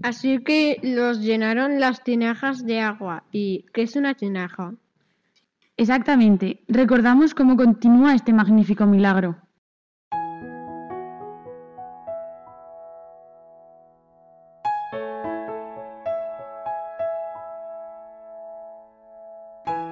Así 0.01 0.39
que 0.43 0.79
los 0.81 1.19
llenaron 1.21 1.79
las 1.79 2.03
tinajas 2.03 2.65
de 2.65 2.79
agua. 2.79 3.23
¿Y 3.31 3.65
qué 3.73 3.81
es 3.81 3.95
una 3.95 4.13
tinaja? 4.13 4.75
Exactamente. 5.77 6.63
Recordamos 6.67 7.33
cómo 7.35 7.55
continúa 7.55 8.15
este 8.15 8.33
magnífico 8.33 8.85
milagro. 8.85 9.37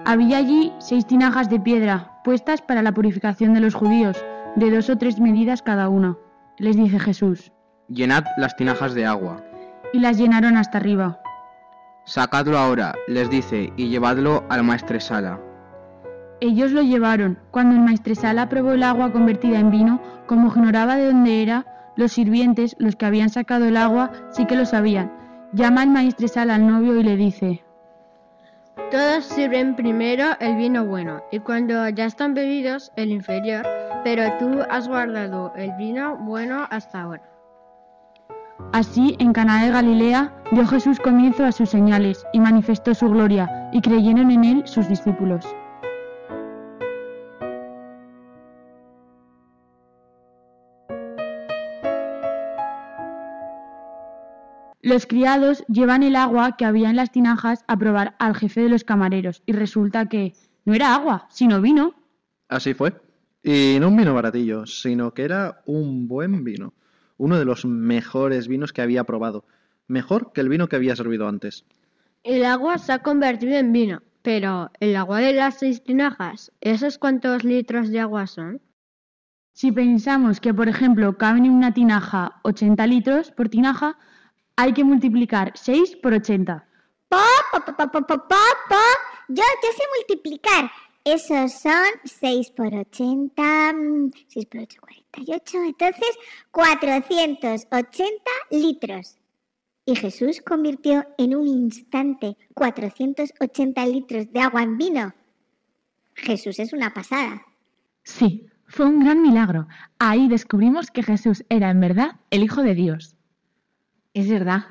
Había 0.06 0.38
allí 0.38 0.72
seis 0.80 1.06
tinajas 1.06 1.50
de 1.50 1.60
piedra, 1.60 2.12
puestas 2.24 2.62
para 2.62 2.82
la 2.82 2.92
purificación 2.94 3.54
de 3.54 3.60
los 3.60 3.74
judíos, 3.74 4.24
de 4.56 4.72
dos 4.72 4.90
o 4.90 4.98
tres 4.98 5.20
medidas 5.20 5.62
cada 5.62 5.90
una. 5.90 6.16
Les 6.58 6.78
dice 6.78 7.00
Jesús, 7.00 7.52
Llenad 7.88 8.24
las 8.38 8.56
tinajas 8.56 8.94
de 8.94 9.06
agua. 9.06 9.44
y 9.94 10.00
las 10.00 10.18
llenaron 10.18 10.58
hasta 10.58 10.78
arriba. 10.78 11.20
Sacadlo 12.06 12.58
ahora, 12.58 12.94
les 13.08 13.30
dice, 13.30 13.72
y 13.78 13.90
llevadlo 13.90 14.44
al 14.50 14.64
maestresala. 14.64 15.40
Ellos 16.46 16.72
lo 16.74 16.84
llevaron. 16.84 17.40
Cuando 17.50 17.74
el 17.74 17.82
maestresala 17.82 18.48
probó 18.50 18.74
el 18.74 18.84
agua 18.84 19.12
convertida 19.12 19.58
en 19.58 19.72
vino, 19.72 20.00
como 20.28 20.50
ignoraba 20.50 20.96
de 20.96 21.08
dónde 21.08 21.42
era, 21.42 21.66
los 21.96 22.12
sirvientes, 22.12 22.76
los 22.78 22.96
que 22.96 23.08
habían 23.08 23.32
sacado 23.32 23.66
el 23.66 23.76
agua, 23.76 24.12
sí 24.30 24.46
que 24.46 24.56
lo 24.56 24.68
sabían. 24.68 25.12
Llama 25.54 25.82
el 25.82 25.90
maestresala 25.90 26.54
al 26.54 26.68
novio 26.68 27.00
y 27.00 27.04
le 27.04 27.16
dice, 27.16 27.64
Todos 28.92 29.26
sirven 29.26 29.76
primero 29.76 30.38
el 30.40 30.56
vino 30.56 30.86
bueno 30.86 31.24
y 31.32 31.40
cuando 31.40 31.90
ya 31.90 32.06
están 32.06 32.36
bebidos 32.36 32.92
el 32.96 33.10
inferior, 33.10 33.66
pero 34.04 34.32
tú 34.38 34.60
has 34.70 34.88
guardado 34.88 35.52
el 35.56 35.72
vino 35.80 36.16
bueno 36.18 36.68
hasta 36.70 37.02
ahora. 37.02 37.24
Así, 38.72 39.16
en 39.18 39.34
Caná 39.34 39.66
de 39.66 39.72
Galilea, 39.72 40.32
dio 40.52 40.68
Jesús 40.68 41.00
comienzo 41.00 41.44
a 41.44 41.52
sus 41.52 41.72
señales 41.72 42.24
y 42.34 42.40
manifestó 42.40 42.94
su 42.94 43.10
gloria, 43.10 43.50
y 43.74 43.82
creyeron 43.82 44.30
en 44.30 44.44
él 44.44 44.62
sus 44.66 44.88
discípulos. 44.88 45.44
Los 54.86 55.08
criados 55.08 55.66
llevan 55.68 56.04
el 56.04 56.16
agua 56.16 56.58
que 56.58 56.64
había 56.64 56.92
en 56.92 56.96
las 56.96 57.12
tinajas 57.12 57.66
a 57.68 57.76
probar 57.76 58.16
al 58.20 58.36
jefe 58.36 58.62
de 58.62 58.70
los 58.70 58.84
camareros, 58.84 59.42
y 59.48 59.54
resulta 59.54 60.08
que 60.08 60.34
no 60.64 60.76
era 60.76 60.94
agua, 60.94 61.26
sino 61.32 61.60
vino. 61.60 61.96
Así 62.50 62.76
fue. 62.76 62.94
Y 63.42 63.78
no 63.80 63.88
un 63.88 63.98
vino 63.98 64.14
baratillo, 64.14 64.68
sino 64.68 65.12
que 65.12 65.24
era 65.24 65.64
un 65.66 66.08
buen 66.08 66.44
vino. 66.44 66.76
Uno 67.18 67.40
de 67.40 67.46
los 67.46 67.66
mejores 67.66 68.48
vinos 68.48 68.74
que 68.74 68.84
había 68.84 69.06
probado. 69.06 69.46
Mejor 69.88 70.34
que 70.34 70.42
el 70.42 70.50
vino 70.50 70.70
que 70.70 70.76
había 70.76 70.96
servido 70.96 71.28
antes. 71.28 71.66
El 72.22 72.46
agua 72.46 72.78
se 72.78 72.92
ha 72.92 73.00
convertido 73.00 73.54
en 73.54 73.74
vino 73.74 74.04
Pero 74.22 74.70
el 74.80 74.96
agua 74.98 75.18
de 75.18 75.34
las 75.34 75.58
seis 75.58 75.84
tinajas, 75.84 76.52
¿esos 76.62 77.00
cuántos 77.00 77.44
litros 77.44 77.90
de 77.90 78.02
agua 78.02 78.28
son? 78.28 78.62
Si 79.52 79.72
pensamos 79.72 80.40
que, 80.40 80.54
por 80.54 80.70
ejemplo, 80.70 81.18
caben 81.18 81.46
en 81.46 81.54
una 81.54 81.74
tinaja 81.74 82.40
80 82.44 82.86
litros 82.86 83.32
por 83.32 83.50
tinaja, 83.50 83.98
hay 84.56 84.74
que 84.74 84.84
multiplicar 84.84 85.52
6 85.56 85.98
por 85.98 86.14
80. 86.14 86.66
Pa, 87.10 87.26
pa, 87.52 87.66
pa, 87.66 87.76
pa, 87.76 87.88
pa, 87.92 88.02
pa, 88.02 88.18
pa. 88.70 88.82
Yo, 89.28 89.44
yo 89.64 89.70
sé 89.72 89.84
multiplicar. 89.98 90.72
Esos 91.04 91.54
son 91.54 91.84
6 92.04 92.52
por 92.52 92.74
80, 92.74 93.74
mm, 93.74 94.12
6 94.28 94.46
por 94.48 94.62
8, 94.62 94.82
48. 94.82 95.58
Entonces, 95.64 96.18
480 96.52 98.32
litros. 98.50 99.18
Y 99.86 99.96
Jesús 99.96 100.42
convirtió 100.42 101.06
en 101.20 101.36
un 101.36 101.48
instante 101.48 102.38
480 102.56 103.86
litros 103.86 104.32
de 104.32 104.40
agua 104.40 104.64
en 104.64 104.78
vino. 104.78 105.14
Jesús 106.16 106.58
es 106.58 106.74
una 106.74 106.92
pasada. 106.92 107.46
Sí, 108.04 108.48
fue 108.66 108.88
un 108.88 109.02
gran 109.02 109.22
milagro. 109.22 109.68
Ahí 110.00 110.28
descubrimos 110.28 110.90
que 110.90 111.04
Jesús 111.04 111.46
era 111.50 111.70
en 111.70 111.82
verdad 111.82 112.20
el 112.32 112.44
Hijo 112.44 112.64
de 112.64 112.74
Dios. 112.74 113.15
Es 114.16 114.30
verdad. 114.30 114.64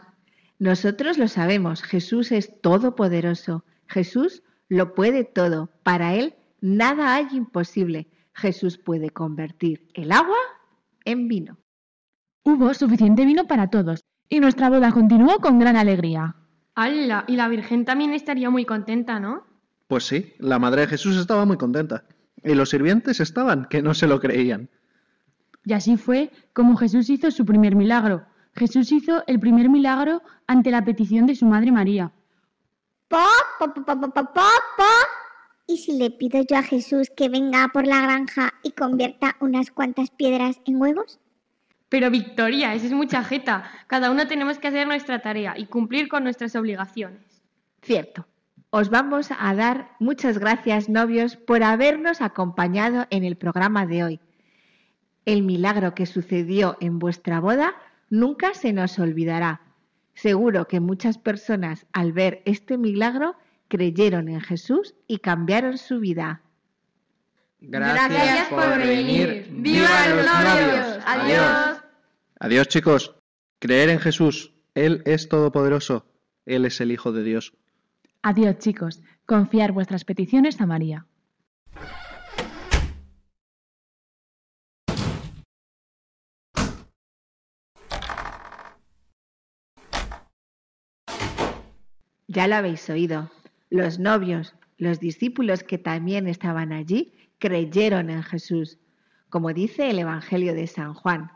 Nosotros 0.59 1.19
lo 1.19 1.29
sabemos. 1.29 1.83
Jesús 1.83 2.33
es 2.33 2.63
todopoderoso. 2.63 3.65
Jesús 3.87 4.43
lo 4.69 4.95
puede 4.95 5.25
todo. 5.25 5.71
Para 5.83 6.15
Él 6.15 6.35
nada 6.63 7.15
hay 7.15 7.29
imposible. 7.33 8.09
Jesús 8.33 8.79
puede 8.79 9.11
convertir 9.11 9.87
el 9.93 10.13
agua 10.13 10.39
en 11.05 11.29
vino. 11.29 11.59
Hubo 12.43 12.73
suficiente 12.73 13.27
vino 13.27 13.47
para 13.47 13.69
todos 13.69 14.01
y 14.31 14.41
nuestra 14.41 14.71
boda 14.71 14.93
continuó 14.93 15.39
con 15.41 15.59
gran 15.59 15.77
alegría. 15.77 16.37
¡Hala! 16.75 17.25
Y 17.29 17.37
la 17.37 17.49
Virgen 17.49 17.85
también 17.85 18.15
estaría 18.15 18.49
muy 18.49 18.65
contenta, 18.65 19.21
¿no? 19.21 19.45
Pues 19.89 20.05
sí, 20.05 20.33
la 20.39 20.59
madre 20.59 20.83
de 20.83 20.87
Jesús 20.89 21.19
estaba 21.19 21.45
muy 21.45 21.59
contenta. 21.59 22.05
Y 22.43 22.55
los 22.55 22.71
sirvientes 22.71 23.21
estaban, 23.21 23.67
que 23.67 23.83
no 23.83 23.93
se 23.93 24.07
lo 24.07 24.21
creían. 24.21 24.71
Y 25.67 25.75
así 25.75 25.99
fue 25.99 26.31
como 26.55 26.77
Jesús 26.77 27.11
hizo 27.11 27.31
su 27.31 27.45
primer 27.45 27.77
milagro. 27.77 28.25
Jesús 28.57 28.93
hizo 28.93 29.25
el 29.27 29.41
primer 29.41 29.69
milagro 29.69 30.23
ante 30.47 30.71
la 30.71 30.85
petición 30.85 31.27
de 31.27 31.35
su 31.35 31.47
madre 31.47 31.73
María. 31.73 32.13
Pa, 33.09 33.27
pa, 33.59 33.75
pa, 33.75 33.85
pa, 33.85 34.11
pa, 34.11 34.33
pa. 34.33 34.91
¿Y 35.67 35.79
si 35.79 35.99
le 35.99 36.11
pido 36.11 36.43
yo 36.49 36.57
a 36.57 36.63
Jesús 36.63 37.11
que 37.17 37.29
venga 37.29 37.69
por 37.73 37.87
la 37.87 38.03
granja 38.03 38.53
y 38.63 38.73
convierta 38.73 39.37
unas 39.41 39.71
cuantas 39.71 40.11
piedras 40.11 40.61
en 40.67 40.81
huevos? 40.81 41.19
Pero 41.89 42.11
Victoria, 42.11 42.75
eso 42.75 42.87
es 42.87 42.93
mucha 42.93 43.25
jeta. 43.25 43.71
Cada 43.87 44.11
uno 44.11 44.27
tenemos 44.27 44.59
que 44.59 44.69
hacer 44.69 44.87
nuestra 44.87 45.21
tarea 45.23 45.55
y 45.57 45.67
cumplir 45.67 46.09
con 46.09 46.25
nuestras 46.25 46.55
obligaciones. 46.57 47.43
Cierto. 47.83 48.27
Os 48.71 48.91
vamos 48.91 49.29
a 49.31 49.55
dar 49.55 49.93
muchas 50.01 50.39
gracias, 50.39 50.89
novios, 50.89 51.37
por 51.37 51.63
habernos 51.63 52.21
acompañado 52.21 53.07
en 53.11 53.23
el 53.23 53.37
programa 53.37 53.87
de 53.87 54.03
hoy. 54.03 54.21
El 55.25 55.43
milagro 55.43 55.95
que 55.95 56.07
sucedió 56.07 56.77
en 56.81 56.99
vuestra 56.99 57.39
boda 57.39 57.75
nunca 58.11 58.55
se 58.55 58.73
nos 58.73 58.99
olvidará. 58.99 59.61
Seguro 60.15 60.67
que 60.69 60.81
muchas 60.81 61.19
personas 61.19 61.87
al 61.93 62.13
ver 62.13 62.43
este 62.45 62.79
milagro 62.79 63.37
creyeron 63.69 64.29
en 64.29 64.41
Jesús 64.41 64.95
y 65.07 65.19
cambiaron 65.19 65.79
su 65.79 66.01
vida. 66.01 66.43
Gracias, 67.61 68.09
Gracias 68.09 68.49
por 68.49 68.79
venir. 68.79 69.49
¡Viva 69.51 70.09
los 70.09 70.27
novios! 70.27 71.05
¡Adiós! 71.07 71.83
Adiós, 72.39 72.69
chicos. 72.69 73.15
Creer 73.59 73.89
en 73.89 73.99
Jesús. 73.99 74.53
Él 74.75 75.03
es 75.07 75.29
todopoderoso. 75.29 76.07
Él 76.47 76.67
es 76.67 76.81
el 76.81 76.93
Hijo 76.93 77.13
de 77.13 77.23
Dios. 77.23 77.55
Adiós, 78.23 78.59
chicos. 78.59 79.03
Confiar 79.27 79.73
vuestras 79.73 80.05
peticiones 80.05 80.61
a 80.61 80.67
María. 80.67 81.07
Ya 92.35 92.49
lo 92.49 92.57
habéis 92.57 92.91
oído. 92.91 93.31
Los 93.71 94.01
novios, 94.01 94.57
los 94.77 94.99
discípulos 94.99 95.63
que 95.63 95.79
también 95.79 96.27
estaban 96.27 96.73
allí, 96.73 97.13
creyeron 97.39 98.11
en 98.11 98.25
Jesús, 98.25 98.77
como 99.29 99.53
dice 99.53 99.89
el 99.89 100.01
Evangelio 100.01 100.53
de 100.53 100.67
San 100.67 100.95
Juan. 100.95 101.31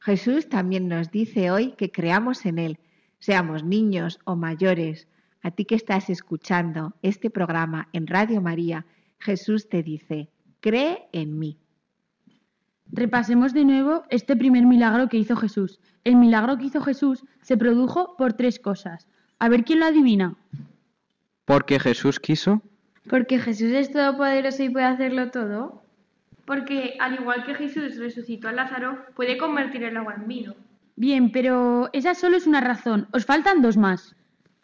Jesús 0.00 0.50
también 0.50 0.86
nos 0.86 1.10
dice 1.10 1.50
hoy 1.50 1.72
que 1.78 1.90
creamos 1.90 2.44
en 2.44 2.58
Él, 2.58 2.78
seamos 3.18 3.64
niños 3.64 4.20
o 4.26 4.36
mayores. 4.36 5.08
A 5.40 5.50
ti 5.50 5.64
que 5.64 5.76
estás 5.76 6.10
escuchando 6.10 6.94
este 7.00 7.30
programa 7.30 7.88
en 7.94 8.06
Radio 8.06 8.42
María, 8.42 8.84
Jesús 9.18 9.70
te 9.70 9.82
dice, 9.82 10.28
cree 10.60 11.08
en 11.12 11.38
mí. 11.38 11.58
Repasemos 12.92 13.54
de 13.54 13.64
nuevo 13.64 14.02
este 14.10 14.36
primer 14.36 14.66
milagro 14.66 15.08
que 15.08 15.16
hizo 15.16 15.36
Jesús. 15.36 15.80
El 16.04 16.16
milagro 16.16 16.58
que 16.58 16.66
hizo 16.66 16.82
Jesús 16.82 17.24
se 17.40 17.56
produjo 17.56 18.14
por 18.18 18.34
tres 18.34 18.58
cosas. 18.58 19.08
A 19.38 19.48
ver 19.48 19.64
quién 19.64 19.80
lo 19.80 19.86
adivina. 19.86 20.34
Porque 21.44 21.78
Jesús 21.78 22.18
quiso. 22.20 22.62
Porque 23.08 23.38
Jesús 23.38 23.72
es 23.72 23.90
todopoderoso 23.90 24.62
y 24.62 24.70
puede 24.70 24.86
hacerlo 24.86 25.30
todo. 25.30 25.82
Porque 26.44 26.96
al 27.00 27.14
igual 27.14 27.44
que 27.44 27.54
Jesús 27.54 27.96
resucitó 27.96 28.48
a 28.48 28.52
Lázaro, 28.52 29.04
puede 29.14 29.38
convertir 29.38 29.82
el 29.84 29.96
agua 29.96 30.14
en 30.14 30.28
vino. 30.28 30.54
Bien, 30.96 31.30
pero 31.30 31.88
esa 31.92 32.14
solo 32.14 32.36
es 32.36 32.46
una 32.46 32.60
razón. 32.60 33.06
Os 33.12 33.24
faltan 33.24 33.62
dos 33.62 33.76
más. 33.76 34.16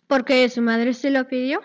¿Porque 0.07 0.49
su 0.49 0.63
madre 0.63 0.93
se 0.95 1.11
lo 1.11 1.29
pidió? 1.29 1.61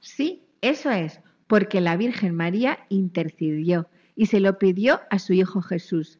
Sí, 0.00 0.42
eso 0.60 0.90
es, 0.90 1.20
porque 1.46 1.80
la 1.80 1.96
Virgen 1.96 2.34
María 2.34 2.78
intercedió 2.88 3.88
y 4.14 4.26
se 4.26 4.40
lo 4.40 4.58
pidió 4.58 5.00
a 5.10 5.18
su 5.18 5.32
Hijo 5.32 5.62
Jesús. 5.62 6.18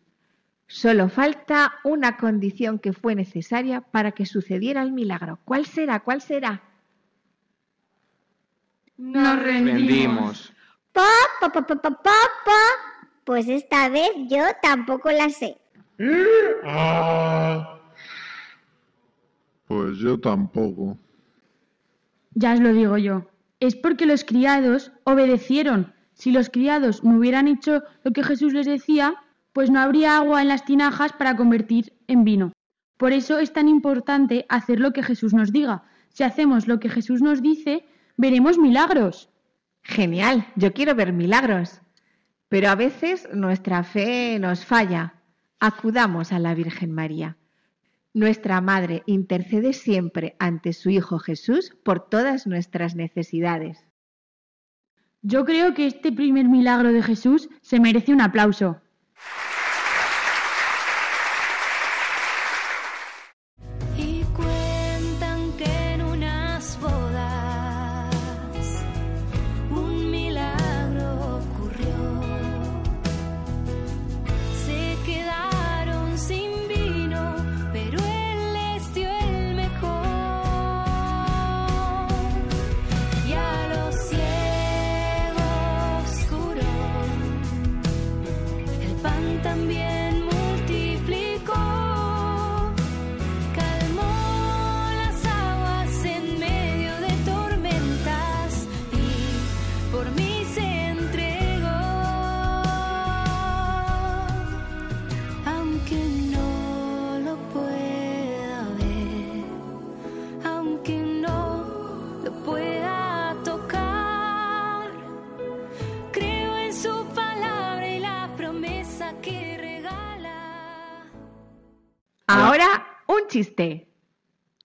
Solo 0.66 1.08
falta 1.08 1.74
una 1.84 2.16
condición 2.16 2.78
que 2.78 2.92
fue 2.92 3.14
necesaria 3.14 3.80
para 3.80 4.12
que 4.12 4.26
sucediera 4.26 4.82
el 4.82 4.92
milagro. 4.92 5.38
¿Cuál 5.44 5.66
será? 5.66 6.00
¿Cuál 6.00 6.22
será? 6.22 6.62
Nos 8.96 9.42
Rendimos. 9.42 10.52
Pa, 10.92 11.08
pa, 11.40 11.50
pa, 11.50 11.66
pa, 11.66 11.76
pa, 11.76 11.90
pa, 11.90 12.12
pa. 12.44 12.60
Pues 13.24 13.48
esta 13.48 13.88
vez 13.88 14.10
yo 14.28 14.42
tampoco 14.62 15.10
la 15.10 15.28
sé. 15.28 15.58
Pues 19.66 19.98
yo 19.98 20.20
tampoco. 20.20 20.98
Ya 22.34 22.54
os 22.54 22.60
lo 22.60 22.72
digo 22.72 22.96
yo. 22.98 23.26
Es 23.60 23.76
porque 23.76 24.06
los 24.06 24.24
criados 24.24 24.92
obedecieron. 25.04 25.92
Si 26.12 26.30
los 26.30 26.50
criados 26.50 27.02
no 27.02 27.16
hubieran 27.18 27.48
hecho 27.48 27.82
lo 28.04 28.12
que 28.12 28.22
Jesús 28.22 28.52
les 28.52 28.66
decía, 28.66 29.23
pues 29.54 29.70
no 29.70 29.80
habría 29.80 30.18
agua 30.18 30.42
en 30.42 30.48
las 30.48 30.64
tinajas 30.64 31.12
para 31.12 31.36
convertir 31.36 31.94
en 32.08 32.24
vino. 32.24 32.52
Por 32.98 33.12
eso 33.12 33.38
es 33.38 33.52
tan 33.52 33.68
importante 33.68 34.46
hacer 34.48 34.80
lo 34.80 34.92
que 34.92 35.04
Jesús 35.04 35.32
nos 35.32 35.52
diga. 35.52 35.84
Si 36.08 36.24
hacemos 36.24 36.66
lo 36.66 36.80
que 36.80 36.90
Jesús 36.90 37.22
nos 37.22 37.40
dice, 37.40 37.86
veremos 38.16 38.58
milagros. 38.58 39.30
Genial, 39.82 40.48
yo 40.56 40.74
quiero 40.74 40.96
ver 40.96 41.12
milagros. 41.12 41.80
Pero 42.48 42.68
a 42.68 42.74
veces 42.74 43.28
nuestra 43.32 43.84
fe 43.84 44.38
nos 44.40 44.64
falla. 44.64 45.14
Acudamos 45.60 46.32
a 46.32 46.40
la 46.40 46.54
Virgen 46.54 46.90
María. 46.90 47.36
Nuestra 48.12 48.60
Madre 48.60 49.04
intercede 49.06 49.72
siempre 49.72 50.34
ante 50.40 50.72
su 50.72 50.90
Hijo 50.90 51.20
Jesús 51.20 51.76
por 51.84 52.08
todas 52.08 52.48
nuestras 52.48 52.96
necesidades. 52.96 53.84
Yo 55.22 55.44
creo 55.44 55.74
que 55.74 55.86
este 55.86 56.10
primer 56.10 56.48
milagro 56.48 56.92
de 56.92 57.02
Jesús 57.02 57.48
se 57.62 57.78
merece 57.78 58.12
un 58.12 58.20
aplauso. 58.20 58.80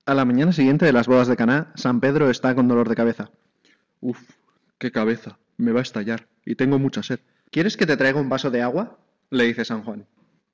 A 0.09 0.15
la 0.15 0.25
mañana 0.25 0.51
siguiente 0.51 0.87
de 0.87 0.91
las 0.91 1.05
bodas 1.05 1.27
de 1.27 1.37
Caná, 1.37 1.71
San 1.75 1.99
Pedro 1.99 2.31
está 2.31 2.55
con 2.55 2.67
dolor 2.67 2.89
de 2.89 2.95
cabeza. 2.95 3.29
Uf, 4.01 4.19
qué 4.79 4.91
cabeza, 4.91 5.37
me 5.57 5.71
va 5.71 5.81
a 5.81 5.83
estallar 5.83 6.25
y 6.43 6.55
tengo 6.55 6.79
mucha 6.79 7.03
sed. 7.03 7.19
¿Quieres 7.51 7.77
que 7.77 7.85
te 7.85 7.95
traiga 7.95 8.19
un 8.19 8.27
vaso 8.27 8.49
de 8.49 8.63
agua? 8.63 8.97
le 9.29 9.43
dice 9.43 9.65
San 9.65 9.83
Juan. 9.83 10.07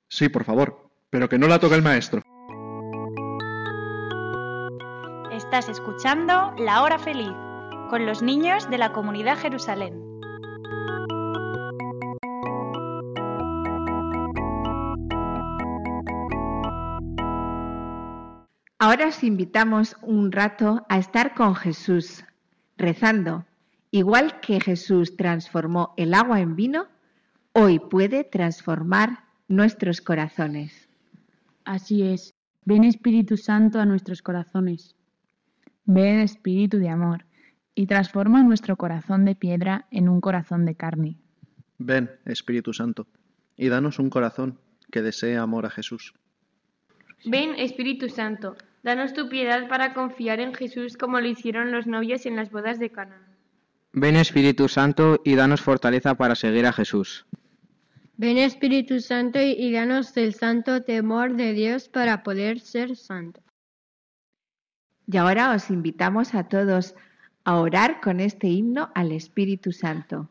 Sí, 0.08 0.28
por 0.28 0.44
favor, 0.44 0.90
pero 1.08 1.30
que 1.30 1.38
no 1.38 1.48
la 1.48 1.58
toque 1.58 1.74
el 1.74 1.80
maestro. 1.80 2.20
Estás 5.32 5.70
escuchando 5.70 6.52
La 6.58 6.82
Hora 6.82 6.98
Feliz 6.98 7.32
con 7.88 8.04
los 8.04 8.20
niños 8.20 8.68
de 8.68 8.76
la 8.76 8.92
comunidad 8.92 9.38
Jerusalén. 9.38 10.05
Ahora 18.78 19.08
os 19.08 19.24
invitamos 19.24 19.96
un 20.02 20.32
rato 20.32 20.84
a 20.90 20.98
estar 20.98 21.34
con 21.34 21.54
Jesús, 21.54 22.24
rezando. 22.76 23.46
Igual 23.90 24.40
que 24.40 24.60
Jesús 24.60 25.16
transformó 25.16 25.94
el 25.96 26.12
agua 26.12 26.40
en 26.40 26.56
vino, 26.56 26.86
hoy 27.52 27.78
puede 27.78 28.22
transformar 28.22 29.24
nuestros 29.48 30.02
corazones. 30.02 30.90
Así 31.64 32.02
es. 32.02 32.34
Ven 32.66 32.84
Espíritu 32.84 33.38
Santo 33.38 33.80
a 33.80 33.86
nuestros 33.86 34.20
corazones. 34.20 34.94
Ven 35.86 36.20
Espíritu 36.20 36.76
de 36.78 36.90
amor 36.90 37.24
y 37.74 37.86
transforma 37.86 38.42
nuestro 38.42 38.76
corazón 38.76 39.24
de 39.24 39.36
piedra 39.36 39.86
en 39.90 40.10
un 40.10 40.20
corazón 40.20 40.66
de 40.66 40.74
carne. 40.74 41.16
Ven, 41.78 42.10
Espíritu 42.26 42.74
Santo, 42.74 43.06
y 43.56 43.68
danos 43.68 43.98
un 43.98 44.10
corazón 44.10 44.58
que 44.90 45.00
desee 45.00 45.38
amor 45.38 45.64
a 45.64 45.70
Jesús. 45.70 46.12
Ven, 47.24 47.54
Espíritu 47.56 48.08
Santo, 48.08 48.56
danos 48.86 49.12
tu 49.12 49.28
piedad 49.28 49.68
para 49.68 49.92
confiar 49.94 50.38
en 50.38 50.54
Jesús 50.54 50.96
como 50.96 51.18
lo 51.20 51.26
hicieron 51.26 51.72
los 51.72 51.88
novios 51.88 52.24
en 52.24 52.36
las 52.36 52.52
bodas 52.52 52.78
de 52.78 52.90
Cana. 52.90 53.20
Ven 53.92 54.14
Espíritu 54.14 54.68
Santo 54.68 55.20
y 55.24 55.34
danos 55.34 55.60
fortaleza 55.60 56.14
para 56.14 56.36
seguir 56.36 56.66
a 56.66 56.72
Jesús. 56.72 57.26
Ven 58.16 58.38
Espíritu 58.38 59.00
Santo 59.00 59.40
y, 59.40 59.56
y 59.58 59.72
danos 59.72 60.16
el 60.16 60.34
santo 60.34 60.84
temor 60.84 61.34
de 61.34 61.52
Dios 61.52 61.88
para 61.88 62.22
poder 62.22 62.60
ser 62.60 62.94
santos. 62.94 63.42
Y 65.08 65.16
ahora 65.16 65.52
os 65.52 65.68
invitamos 65.68 66.34
a 66.34 66.44
todos 66.44 66.94
a 67.42 67.56
orar 67.56 68.00
con 68.00 68.20
este 68.20 68.46
himno 68.46 68.92
al 68.94 69.10
Espíritu 69.10 69.72
Santo. 69.72 70.30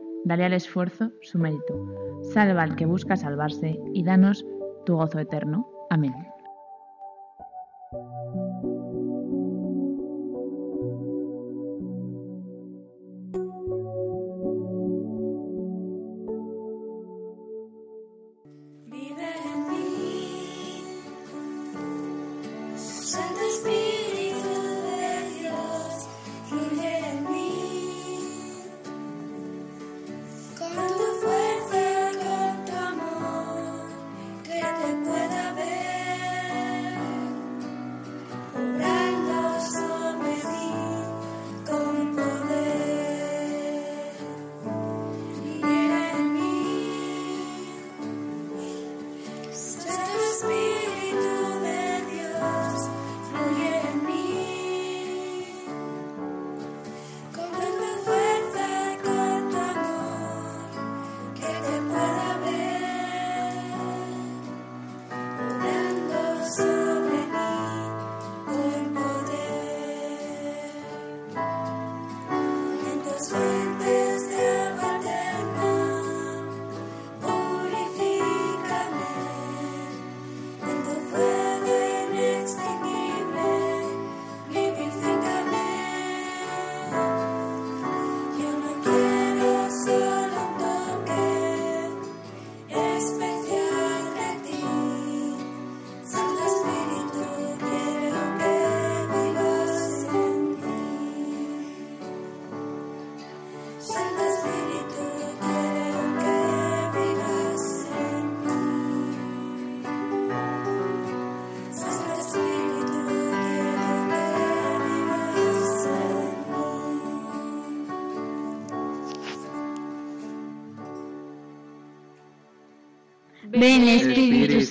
dale 0.25 0.45
al 0.45 0.53
esfuerzo 0.53 1.11
su 1.21 1.39
mérito. 1.39 2.19
Salva 2.33 2.63
al 2.63 2.75
que 2.75 2.85
busca 2.85 3.15
salvarse 3.15 3.79
y 3.93 4.03
danos 4.03 4.45
tu 4.85 4.95
gozo 4.95 5.19
eterno. 5.19 5.69
Amén. 5.89 6.13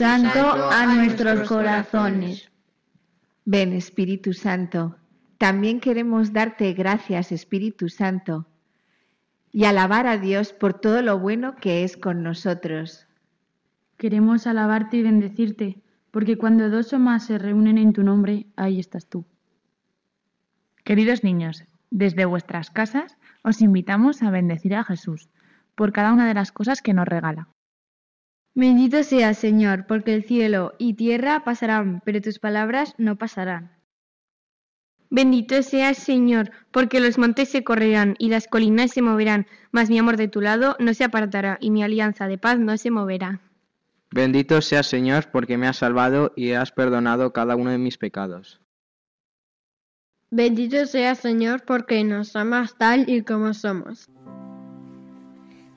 Santo 0.00 0.70
a 0.70 0.86
nuestros 0.94 1.46
corazones. 1.46 2.50
Ven, 3.44 3.74
Espíritu 3.74 4.32
Santo. 4.32 4.96
También 5.36 5.78
queremos 5.78 6.32
darte 6.32 6.72
gracias, 6.72 7.32
Espíritu 7.32 7.90
Santo, 7.90 8.46
y 9.52 9.66
alabar 9.66 10.06
a 10.06 10.16
Dios 10.16 10.54
por 10.54 10.72
todo 10.72 11.02
lo 11.02 11.18
bueno 11.18 11.54
que 11.54 11.84
es 11.84 11.98
con 11.98 12.22
nosotros. 12.22 13.08
Queremos 13.98 14.46
alabarte 14.46 14.96
y 14.96 15.02
bendecirte, 15.02 15.82
porque 16.10 16.38
cuando 16.38 16.70
dos 16.70 16.94
o 16.94 16.98
más 16.98 17.26
se 17.26 17.36
reúnen 17.36 17.76
en 17.76 17.92
tu 17.92 18.02
nombre, 18.02 18.46
ahí 18.56 18.80
estás 18.80 19.06
tú. 19.06 19.26
Queridos 20.82 21.24
niños, 21.24 21.64
Desde 21.90 22.24
vuestras 22.24 22.70
casas 22.70 23.18
os 23.42 23.60
invitamos 23.60 24.22
a 24.22 24.30
bendecir 24.30 24.74
a 24.76 24.82
Jesús 24.82 25.28
por 25.74 25.92
cada 25.92 26.10
una 26.14 26.26
de 26.26 26.32
las 26.32 26.52
cosas 26.52 26.80
que 26.80 26.94
nos 26.94 27.06
regala. 27.06 27.48
Bendito 28.60 29.02
seas, 29.04 29.38
Señor, 29.38 29.86
porque 29.86 30.12
el 30.12 30.22
cielo 30.22 30.74
y 30.76 30.92
tierra 30.92 31.44
pasarán, 31.44 32.02
pero 32.04 32.20
tus 32.20 32.38
palabras 32.38 32.94
no 32.98 33.16
pasarán. 33.16 33.72
Bendito 35.08 35.62
seas, 35.62 35.96
Señor, 35.96 36.50
porque 36.70 37.00
los 37.00 37.16
montes 37.16 37.48
se 37.48 37.64
correrán 37.64 38.16
y 38.18 38.28
las 38.28 38.48
colinas 38.48 38.90
se 38.90 39.00
moverán, 39.00 39.46
mas 39.72 39.88
mi 39.88 39.98
amor 39.98 40.18
de 40.18 40.28
tu 40.28 40.42
lado 40.42 40.76
no 40.78 40.92
se 40.92 41.04
apartará 41.04 41.56
y 41.58 41.70
mi 41.70 41.82
alianza 41.82 42.28
de 42.28 42.36
paz 42.36 42.58
no 42.58 42.76
se 42.76 42.90
moverá. 42.90 43.40
Bendito 44.10 44.60
seas, 44.60 44.86
Señor, 44.86 45.30
porque 45.32 45.56
me 45.56 45.66
has 45.66 45.78
salvado 45.78 46.34
y 46.36 46.52
has 46.52 46.70
perdonado 46.70 47.32
cada 47.32 47.56
uno 47.56 47.70
de 47.70 47.78
mis 47.78 47.96
pecados. 47.96 48.60
Bendito 50.30 50.84
seas, 50.84 51.18
Señor, 51.18 51.64
porque 51.64 52.04
nos 52.04 52.36
amas 52.36 52.76
tal 52.76 53.08
y 53.08 53.22
como 53.22 53.54
somos. 53.54 54.10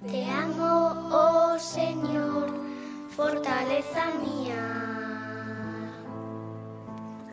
Te 0.05 0.25
amo, 0.25 1.09
oh 1.13 1.57
Señor, 1.57 2.62
fortaleza 3.15 4.05
mía, 4.25 4.63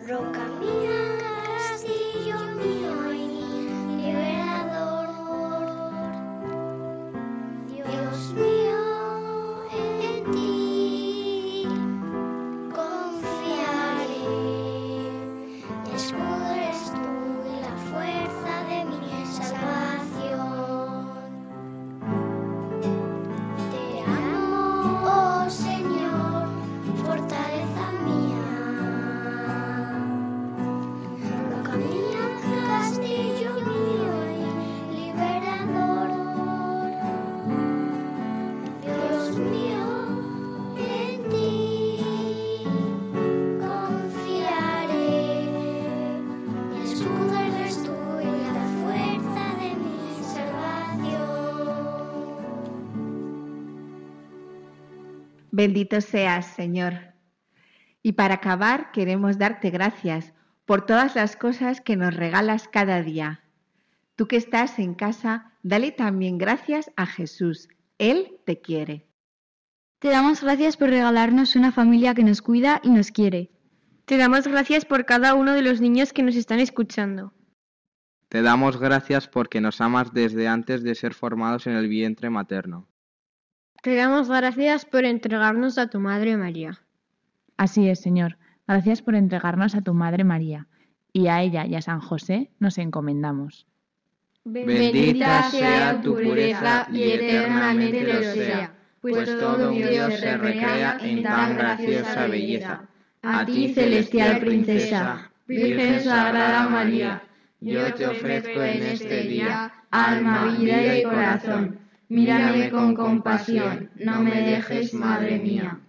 roca 0.07 0.45
mía, 0.61 1.39
Bendito 55.61 56.01
seas, 56.01 56.46
Señor. 56.46 56.94
Y 58.03 58.12
para 58.12 58.37
acabar, 58.37 58.92
queremos 58.92 59.37
darte 59.37 59.68
gracias 59.68 60.33
por 60.64 60.87
todas 60.87 61.16
las 61.16 61.37
cosas 61.37 61.83
que 61.83 61.96
nos 61.96 62.16
regalas 62.16 62.66
cada 62.66 63.03
día. 63.03 63.42
Tú 64.16 64.27
que 64.27 64.38
estás 64.38 64.79
en 64.79 64.94
casa, 64.94 65.53
dale 65.62 65.92
también 65.92 66.38
gracias 66.38 66.90
a 66.96 67.05
Jesús. 67.05 67.68
Él 67.99 68.38
te 68.46 68.62
quiere. 68.62 69.07
Te 69.99 70.09
damos 70.09 70.42
gracias 70.42 70.79
por 70.79 70.88
regalarnos 70.88 71.55
una 71.57 71.73
familia 71.73 72.14
que 72.14 72.25
nos 72.25 72.40
cuida 72.40 72.81
y 72.83 72.88
nos 72.88 73.11
quiere. 73.11 73.51
Te 74.07 74.16
damos 74.16 74.49
gracias 74.49 74.87
por 74.87 75.05
cada 75.05 75.35
uno 75.35 75.53
de 75.53 75.61
los 75.61 75.83
niños 75.83 76.14
que 76.14 76.23
nos 76.23 76.37
están 76.37 76.61
escuchando. 76.61 77.35
Te 78.31 78.40
damos 78.40 78.79
gracias 78.79 79.29
porque 79.29 79.61
nos 79.61 79.83
amas 79.83 80.14
desde 80.14 80.49
antes 80.49 80.83
de 80.83 80.94
ser 80.94 81.12
formados 81.12 81.66
en 81.66 81.75
el 81.75 81.87
vientre 81.87 82.31
materno. 82.31 82.89
Te 83.83 83.95
damos 83.95 84.29
gracias 84.29 84.85
por 84.85 85.07
entregarnos 85.07 85.79
a 85.79 85.88
tu 85.88 86.01
Madre 86.01 86.37
María. 86.37 86.79
Así 87.57 87.88
es, 87.88 88.01
Señor. 88.01 88.37
Gracias 88.69 89.01
por 89.01 89.14
entregarnos 89.14 89.75
a 89.75 89.81
tu 89.81 89.95
Madre 89.95 90.23
María, 90.23 90.69
y 91.12 91.29
a 91.29 91.40
ella 91.43 91.66
y 91.66 91.75
a 91.75 91.83
San 91.83 92.01
José 92.01 92.51
nos 92.59 92.77
encomendamos. 92.77 93.66
Bendita 94.45 95.43
sea 95.51 96.01
tu 96.03 96.14
pureza 96.14 96.88
y 96.93 97.03
eternamente 97.11 98.05
lo 98.05 98.23
sea, 98.23 98.75
pues 99.01 99.38
todo 99.38 99.71
Dios 99.71 100.14
se 100.14 100.37
recrea 100.37 100.99
en 101.01 101.23
tan 101.23 101.57
graciosa 101.57 102.27
belleza. 102.27 102.83
A 103.23 103.45
ti, 103.45 103.73
celestial 103.75 104.40
princesa, 104.40 105.31
Virgen 105.47 106.01
Sagrada 106.01 106.69
María, 106.69 107.23
yo 107.61 107.93
te 107.95 108.07
ofrezco 108.07 108.62
en 108.62 108.83
este 108.83 109.23
día 109.23 109.73
alma, 109.90 110.55
vida 110.59 110.99
y 110.99 111.03
corazón. 111.03 111.80
Mírame 112.11 112.70
con 112.70 112.94
compasión, 112.96 113.88
no 113.94 114.20
me 114.20 114.42
dejes, 114.42 114.92
Madre 114.94 115.38
mía. 115.38 115.81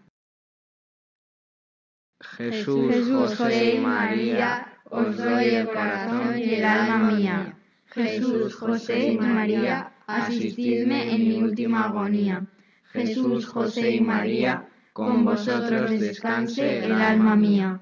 Jesús, 2.38 3.10
José 3.10 3.76
y 3.76 3.80
María, 3.80 4.72
os 4.92 5.18
doy 5.18 5.46
el 5.46 5.66
corazón 5.66 6.38
y 6.38 6.54
el 6.54 6.64
alma 6.64 7.12
mía. 7.12 7.58
Jesús, 7.88 8.54
José 8.54 9.14
y 9.14 9.18
María, 9.18 9.94
asistidme 10.06 11.16
en 11.16 11.28
mi 11.28 11.42
última 11.42 11.86
agonía. 11.86 12.46
Jesús, 12.92 13.48
José 13.48 13.96
y 13.96 14.02
María, 14.02 14.70
con 14.94 15.26
vosotros 15.26 15.90
descanse 16.00 16.86
el 16.86 16.92
alma 16.92 17.36
mía. 17.36 17.82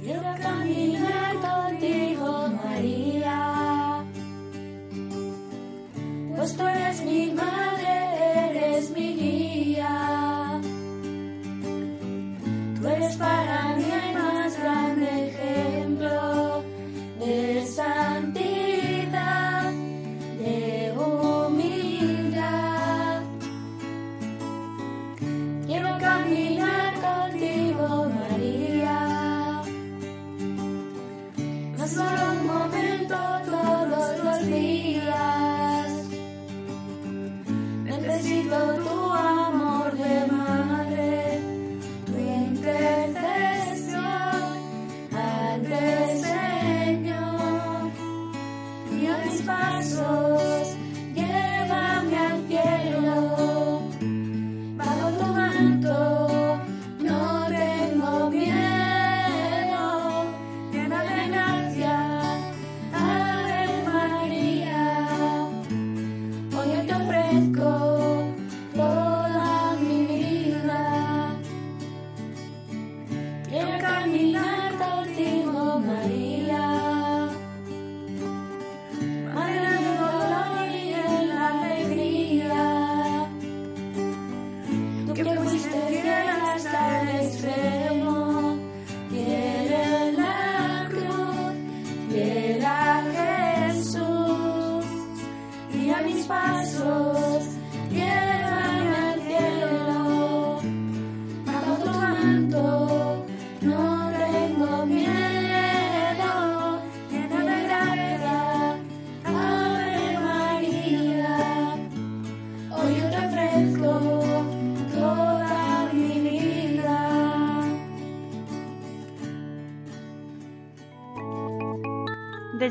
Quiero 0.00 0.34
caminar 0.40 1.34
contigo, 1.40 2.13
Pues 6.44 6.58
tú 6.58 6.66
eres 6.66 7.00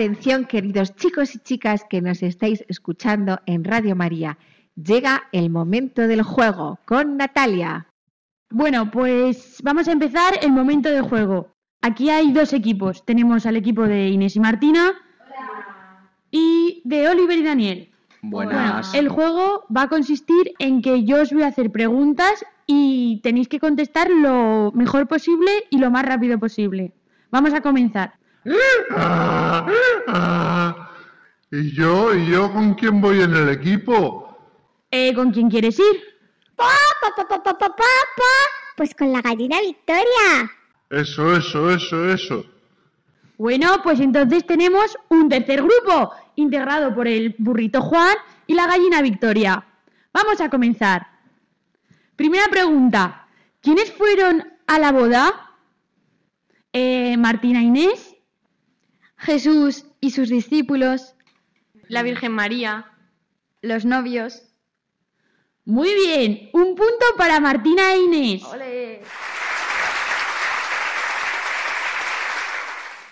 Atención, 0.00 0.46
queridos 0.46 0.96
chicos 0.96 1.34
y 1.34 1.40
chicas 1.40 1.84
que 1.84 2.00
nos 2.00 2.22
estáis 2.22 2.64
escuchando 2.68 3.38
en 3.44 3.64
Radio 3.64 3.94
María. 3.94 4.38
Llega 4.74 5.24
el 5.30 5.50
momento 5.50 6.08
del 6.08 6.22
juego 6.22 6.78
con 6.86 7.18
Natalia. 7.18 7.86
Bueno, 8.48 8.90
pues 8.90 9.60
vamos 9.62 9.88
a 9.88 9.92
empezar 9.92 10.38
el 10.40 10.52
momento 10.52 10.88
del 10.88 11.02
juego. 11.02 11.52
Aquí 11.82 12.08
hay 12.08 12.32
dos 12.32 12.54
equipos. 12.54 13.04
Tenemos 13.04 13.44
al 13.44 13.56
equipo 13.56 13.82
de 13.82 14.08
Inés 14.08 14.36
y 14.36 14.40
Martina 14.40 14.94
y 16.30 16.80
de 16.86 17.06
Oliver 17.10 17.38
y 17.38 17.42
Daniel. 17.42 17.90
Buenas. 18.22 18.92
Bueno, 18.92 19.04
el 19.04 19.10
juego 19.10 19.66
va 19.76 19.82
a 19.82 19.88
consistir 19.88 20.54
en 20.58 20.80
que 20.80 21.04
yo 21.04 21.20
os 21.20 21.30
voy 21.30 21.42
a 21.42 21.48
hacer 21.48 21.70
preguntas 21.70 22.42
y 22.66 23.20
tenéis 23.22 23.48
que 23.48 23.60
contestar 23.60 24.08
lo 24.08 24.72
mejor 24.74 25.08
posible 25.08 25.50
y 25.68 25.76
lo 25.76 25.90
más 25.90 26.06
rápido 26.06 26.38
posible. 26.38 26.94
Vamos 27.30 27.52
a 27.52 27.60
comenzar. 27.60 28.19
Ah, 28.90 29.66
ah. 30.08 30.90
¿Y 31.50 31.72
yo? 31.72 32.14
¿Y 32.14 32.30
yo 32.30 32.52
con 32.52 32.74
quién 32.74 33.00
voy 33.00 33.20
en 33.20 33.34
el 33.34 33.48
equipo? 33.48 34.38
Eh, 34.90 35.12
¿Con 35.14 35.32
quién 35.32 35.50
quieres 35.50 35.78
ir? 35.78 36.00
Pa, 36.56 36.70
pa, 37.00 37.14
pa, 37.16 37.28
pa, 37.28 37.42
pa, 37.42 37.58
pa, 37.58 37.68
pa, 37.68 37.76
pa. 37.76 38.32
Pues 38.76 38.94
con 38.94 39.12
la 39.12 39.20
gallina 39.20 39.60
Victoria. 39.60 40.50
Eso, 40.88 41.36
eso, 41.36 41.70
eso, 41.70 42.12
eso. 42.12 42.44
Bueno, 43.36 43.80
pues 43.82 44.00
entonces 44.00 44.46
tenemos 44.46 44.98
un 45.08 45.28
tercer 45.28 45.62
grupo, 45.62 46.12
integrado 46.36 46.94
por 46.94 47.08
el 47.08 47.34
burrito 47.38 47.80
Juan 47.80 48.16
y 48.46 48.54
la 48.54 48.66
gallina 48.66 49.00
Victoria. 49.00 49.64
Vamos 50.12 50.40
a 50.40 50.50
comenzar. 50.50 51.06
Primera 52.16 52.48
pregunta. 52.48 53.26
¿Quiénes 53.60 53.92
fueron 53.92 54.44
a 54.66 54.78
la 54.78 54.92
boda? 54.92 55.56
Eh, 56.72 57.16
Martina 57.16 57.62
Inés. 57.62 58.09
Jesús 59.20 59.84
y 60.00 60.10
sus 60.10 60.28
discípulos, 60.28 61.14
la 61.88 62.02
Virgen 62.02 62.32
María, 62.32 62.90
los 63.60 63.84
novios. 63.84 64.42
Muy 65.64 65.94
bien, 65.94 66.50
un 66.52 66.74
punto 66.74 67.06
para 67.16 67.38
Martina 67.38 67.92
e 67.92 67.98
Inés. 67.98 68.42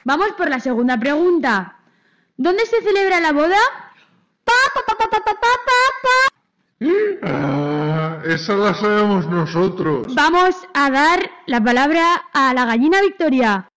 Vamos 0.05 0.33
por 0.33 0.49
la 0.49 0.59
segunda 0.59 0.99
pregunta. 0.99 1.77
¿Dónde 2.37 2.65
se 2.65 2.81
celebra 2.81 3.21
la 3.21 3.33
boda? 3.33 3.59
Pa, 4.45 4.53
pa, 4.75 4.81
pa, 4.87 4.97
pa, 4.97 5.11
pa, 5.11 5.25
pa, 5.25 5.35
pa, 5.35 5.59
ah, 7.23 8.23
esa 8.25 8.55
la 8.55 8.73
sabemos 8.75 9.27
nosotros. 9.27 10.15
Vamos 10.15 10.57
a 10.73 10.91
dar 10.91 11.31
la 11.47 11.63
palabra 11.63 12.25
a 12.33 12.55
la 12.55 12.65
gallina 12.65 13.03
Victoria. 13.03 13.69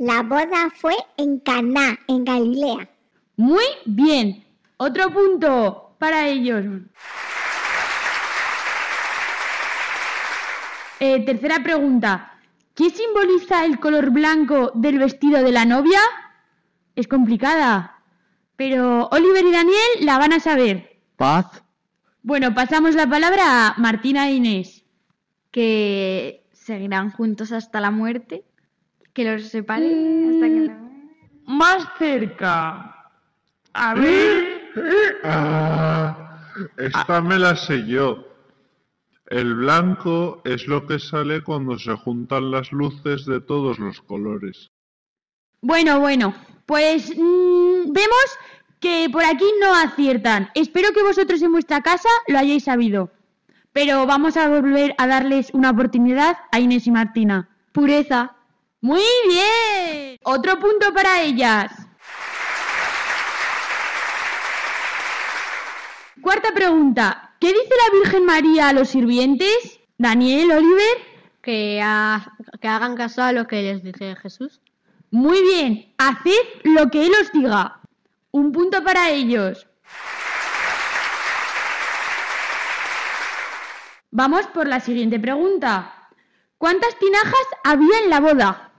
La 0.00 0.22
boda 0.22 0.70
fue 0.74 0.94
en 1.18 1.40
Caná, 1.40 1.98
en 2.08 2.24
Galilea. 2.24 2.88
Muy 3.36 3.64
bien. 3.84 4.46
Otro 4.78 5.10
punto 5.12 5.94
para 5.98 6.26
ellos. 6.26 6.64
Eh, 11.00 11.22
tercera 11.26 11.62
pregunta. 11.62 12.32
¿Qué 12.74 12.88
simboliza 12.88 13.66
el 13.66 13.78
color 13.78 14.08
blanco 14.08 14.72
del 14.74 14.98
vestido 14.98 15.42
de 15.42 15.52
la 15.52 15.66
novia? 15.66 16.00
Es 16.96 17.06
complicada. 17.06 18.02
Pero 18.56 19.06
Oliver 19.12 19.44
y 19.44 19.52
Daniel 19.52 19.90
la 20.00 20.16
van 20.16 20.32
a 20.32 20.40
saber. 20.40 20.98
Paz. 21.16 21.62
Bueno, 22.22 22.54
pasamos 22.54 22.94
la 22.94 23.06
palabra 23.06 23.68
a 23.68 23.74
Martina 23.76 24.30
e 24.30 24.32
Inés. 24.32 24.82
que 25.50 26.46
seguirán 26.54 27.10
juntos 27.10 27.52
hasta 27.52 27.80
la 27.80 27.90
muerte, 27.90 28.44
que 29.12 29.24
los 29.24 29.48
separe 29.48 29.86
hasta 29.86 30.46
que 30.46 30.60
la... 30.66 30.78
Más 31.46 31.88
cerca. 31.98 33.10
A 33.72 33.94
ver. 33.94 34.60
Ah, 35.24 36.46
esta 36.76 37.20
me 37.20 37.36
la 37.36 37.56
sé 37.56 37.84
yo. 37.84 38.24
El 39.26 39.54
blanco 39.54 40.42
es 40.44 40.68
lo 40.68 40.86
que 40.86 40.98
sale 40.98 41.42
cuando 41.42 41.76
se 41.76 41.92
juntan 41.94 42.52
las 42.52 42.70
luces 42.70 43.26
de 43.26 43.40
todos 43.40 43.80
los 43.80 44.00
colores. 44.00 44.70
Bueno, 45.60 46.00
bueno, 46.00 46.34
pues 46.66 47.10
mm, 47.16 47.92
vemos 47.92 48.38
que 48.80 49.08
por 49.12 49.24
aquí 49.24 49.44
no 49.60 49.74
aciertan. 49.74 50.50
Espero 50.54 50.92
que 50.92 51.02
vosotros 51.02 51.42
en 51.42 51.52
vuestra 51.52 51.80
casa 51.80 52.08
lo 52.28 52.38
hayáis 52.38 52.64
sabido. 52.64 53.10
Pero 53.72 54.06
vamos 54.06 54.36
a 54.36 54.48
volver 54.48 54.94
a 54.98 55.06
darles 55.06 55.50
una 55.52 55.70
oportunidad 55.70 56.38
a 56.50 56.58
Inés 56.58 56.86
y 56.86 56.90
Martina. 56.90 57.48
Pureza. 57.72 58.36
Muy 58.80 59.02
bien. 59.28 60.18
Otro 60.24 60.58
punto 60.58 60.92
para 60.94 61.22
ellas. 61.22 61.70
Cuarta 66.22 66.52
pregunta. 66.52 67.34
¿Qué 67.40 67.48
dice 67.48 67.68
la 67.68 67.98
Virgen 67.98 68.24
María 68.26 68.68
a 68.68 68.72
los 68.72 68.88
sirvientes? 68.90 69.80
Daniel, 69.98 70.52
Oliver. 70.52 70.98
Que, 71.42 71.80
ha- 71.82 72.32
que 72.60 72.68
hagan 72.68 72.96
caso 72.96 73.22
a 73.22 73.32
lo 73.32 73.46
que 73.46 73.62
les 73.62 73.82
dice 73.82 74.16
Jesús. 74.16 74.60
Muy 75.10 75.40
bien. 75.42 75.94
Haced 75.98 76.60
lo 76.64 76.90
que 76.90 77.06
Él 77.06 77.12
os 77.20 77.32
diga. 77.32 77.80
Un 78.30 78.52
punto 78.52 78.82
para 78.84 79.10
ellos. 79.10 79.66
Vamos 84.10 84.46
por 84.48 84.66
la 84.68 84.80
siguiente 84.80 85.18
pregunta. 85.18 86.08
¿Cuántas 86.58 86.98
tinajas 86.98 87.46
había 87.64 87.98
en 88.04 88.10
la 88.10 88.20
boda? 88.20 88.69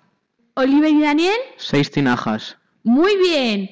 Oliver 0.56 0.89
y 0.91 1.02
Daniel. 1.02 1.38
Seis 1.58 1.91
tinajas. 1.91 2.58
Muy 2.84 3.16
bien. 3.18 3.70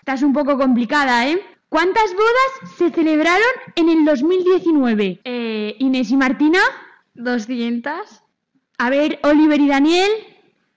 Esta 0.00 0.14
es 0.14 0.22
un 0.22 0.32
poco 0.32 0.56
complicada, 0.56 1.26
¿eh? 1.28 1.40
¿Cuántas 1.68 2.12
bodas 2.12 2.76
se 2.76 2.90
celebraron 2.90 3.42
en 3.74 3.88
el 3.88 4.04
2019? 4.04 5.20
Eh, 5.24 5.76
Inés 5.78 6.10
y 6.10 6.16
Martina. 6.16 6.60
200. 7.14 7.92
A 8.78 8.90
ver, 8.90 9.18
Oliver 9.22 9.60
y 9.60 9.68
Daniel. 9.68 10.10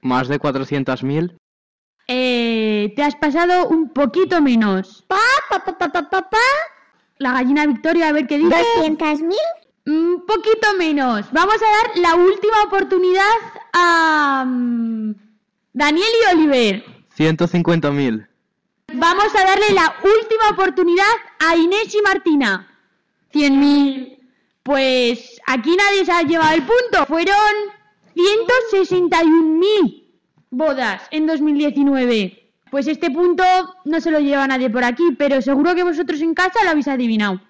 Más 0.01 0.27
de 0.27 0.39
400.000. 0.39 1.37
Eh, 2.07 2.93
te 2.95 3.03
has 3.03 3.15
pasado 3.15 3.67
un 3.67 3.89
poquito 3.89 4.41
menos. 4.41 5.03
Pa, 5.07 5.17
pa, 5.49 5.63
pa, 5.63 5.77
pa, 5.77 5.89
pa, 5.89 6.09
pa, 6.09 6.29
pa. 6.29 6.37
La 7.19 7.33
gallina 7.33 7.67
Victoria, 7.67 8.07
a 8.07 8.11
ver 8.11 8.25
qué 8.25 8.39
dice. 8.39 8.55
¿200.000? 8.77 9.35
Un 9.85 10.23
poquito 10.25 10.73
menos. 10.77 11.25
Vamos 11.31 11.55
a 11.55 11.65
dar 11.65 11.97
la 11.97 12.15
última 12.15 12.63
oportunidad 12.65 13.23
a 13.73 14.45
mm, 14.45 15.13
Daniel 15.73 16.07
y 16.21 16.35
Oliver. 16.35 16.83
150.000. 17.17 18.27
Vamos 18.93 19.35
a 19.35 19.43
darle 19.43 19.71
la 19.73 19.95
última 20.03 20.49
oportunidad 20.51 21.05
a 21.39 21.55
Inés 21.55 21.93
y 21.93 22.01
Martina. 22.01 22.67
100.000. 23.33 24.17
Pues 24.63 25.39
aquí 25.47 25.75
nadie 25.75 26.05
se 26.05 26.11
ha 26.11 26.21
llevado 26.23 26.53
el 26.55 26.63
punto. 26.63 27.05
Fueron 27.07 27.35
161.000 28.15 30.03
bodas 30.49 31.03
en 31.11 31.27
2019. 31.27 32.51
Pues 32.71 32.87
este 32.87 33.09
punto 33.09 33.43
no 33.85 33.99
se 33.99 34.11
lo 34.11 34.19
lleva 34.19 34.47
nadie 34.47 34.69
por 34.69 34.83
aquí, 34.83 35.15
pero 35.17 35.41
seguro 35.41 35.73
que 35.73 35.83
vosotros 35.83 36.21
en 36.21 36.33
casa 36.33 36.63
lo 36.63 36.71
habéis 36.71 36.87
adivinado. 36.87 37.41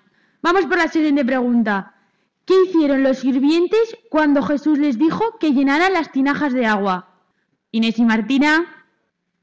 Vamos 0.42 0.66
por 0.66 0.78
la 0.78 0.88
siguiente 0.88 1.26
pregunta. 1.26 1.94
¿Qué 2.50 2.64
hicieron 2.64 3.04
los 3.04 3.20
sirvientes 3.20 3.96
cuando 4.10 4.42
Jesús 4.42 4.80
les 4.80 4.98
dijo 4.98 5.38
que 5.38 5.54
llenaran 5.54 5.94
las 5.94 6.12
tinajas 6.12 6.52
de 6.52 6.66
agua? 6.66 7.14
Inés 7.70 8.00
y 8.00 8.06
Martina. 8.06 8.88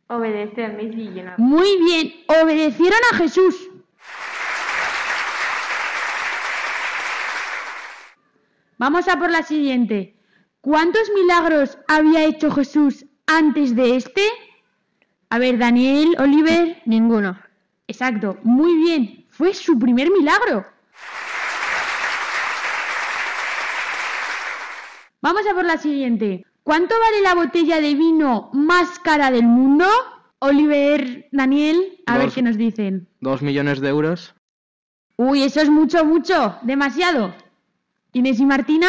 Obedecerme 0.09 0.83
y 0.83 1.11
llenar. 1.11 1.39
Muy 1.39 1.69
bien, 1.79 2.15
obedecieron 2.27 2.99
a 3.13 3.17
Jesús. 3.17 3.71
Vamos 8.77 9.07
a 9.07 9.17
por 9.21 9.31
la 9.31 9.45
siguiente. 9.45 10.17
¿Cuántos 10.61 11.09
milagros 11.15 11.79
había 11.87 12.25
hecho 12.25 12.51
Jesús 12.51 13.07
antes 13.29 13.77
de 13.77 13.95
este? 13.95 14.23
A 15.31 15.39
ver, 15.39 15.59
Daniel, 15.59 16.17
Oliver. 16.19 16.83
Ninguno. 16.87 17.39
Exacto, 17.87 18.37
muy 18.43 18.75
bien. 18.75 19.27
Fue 19.29 19.55
su 19.55 19.79
primer 19.79 20.11
milagro. 20.11 20.67
Vamos 25.27 25.45
a 25.45 25.55
por 25.55 25.65
la 25.65 25.77
siguiente. 25.77 26.47
¿Cuánto 26.63 26.95
vale 27.01 27.21
la 27.21 27.35
botella 27.35 27.81
de 27.81 27.97
vino 27.97 28.49
más 28.53 29.01
cara 29.01 29.33
del 29.33 29.43
mundo? 29.43 29.85
Oliver, 30.39 31.27
Daniel, 31.33 32.01
a 32.07 32.17
ver 32.17 32.31
qué 32.31 32.43
nos 32.43 32.57
dicen. 32.57 33.09
¿Dos 33.21 33.43
millones 33.43 33.81
de 33.81 33.89
euros? 33.89 34.37
Uy, 35.17 35.43
eso 35.43 35.61
es 35.61 35.69
mucho, 35.69 36.05
mucho, 36.05 36.57
demasiado. 36.63 37.35
Inés 38.13 38.39
y 38.39 38.47
Martina, 38.47 38.87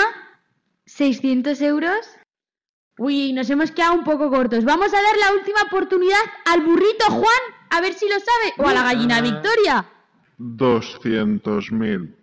600 0.85 1.59
euros. 1.61 2.05
Uy, 2.99 3.33
nos 3.33 3.49
hemos 3.49 3.71
quedado 3.71 3.95
un 3.95 4.03
poco 4.03 4.29
cortos. 4.29 4.63
Vamos 4.63 4.93
a 4.93 5.01
dar 5.01 5.17
la 5.17 5.39
última 5.39 5.63
oportunidad 5.63 6.21
al 6.45 6.61
burrito 6.61 7.05
Juan, 7.09 7.43
a 7.71 7.81
ver 7.81 7.95
si 7.95 8.05
lo 8.07 8.19
sabe, 8.19 8.53
o 8.59 8.67
a 8.67 8.75
la 8.75 8.83
gallina 8.83 9.21
Victoria. 9.21 9.87
Doscientos 10.37 11.71
mil. 11.71 12.15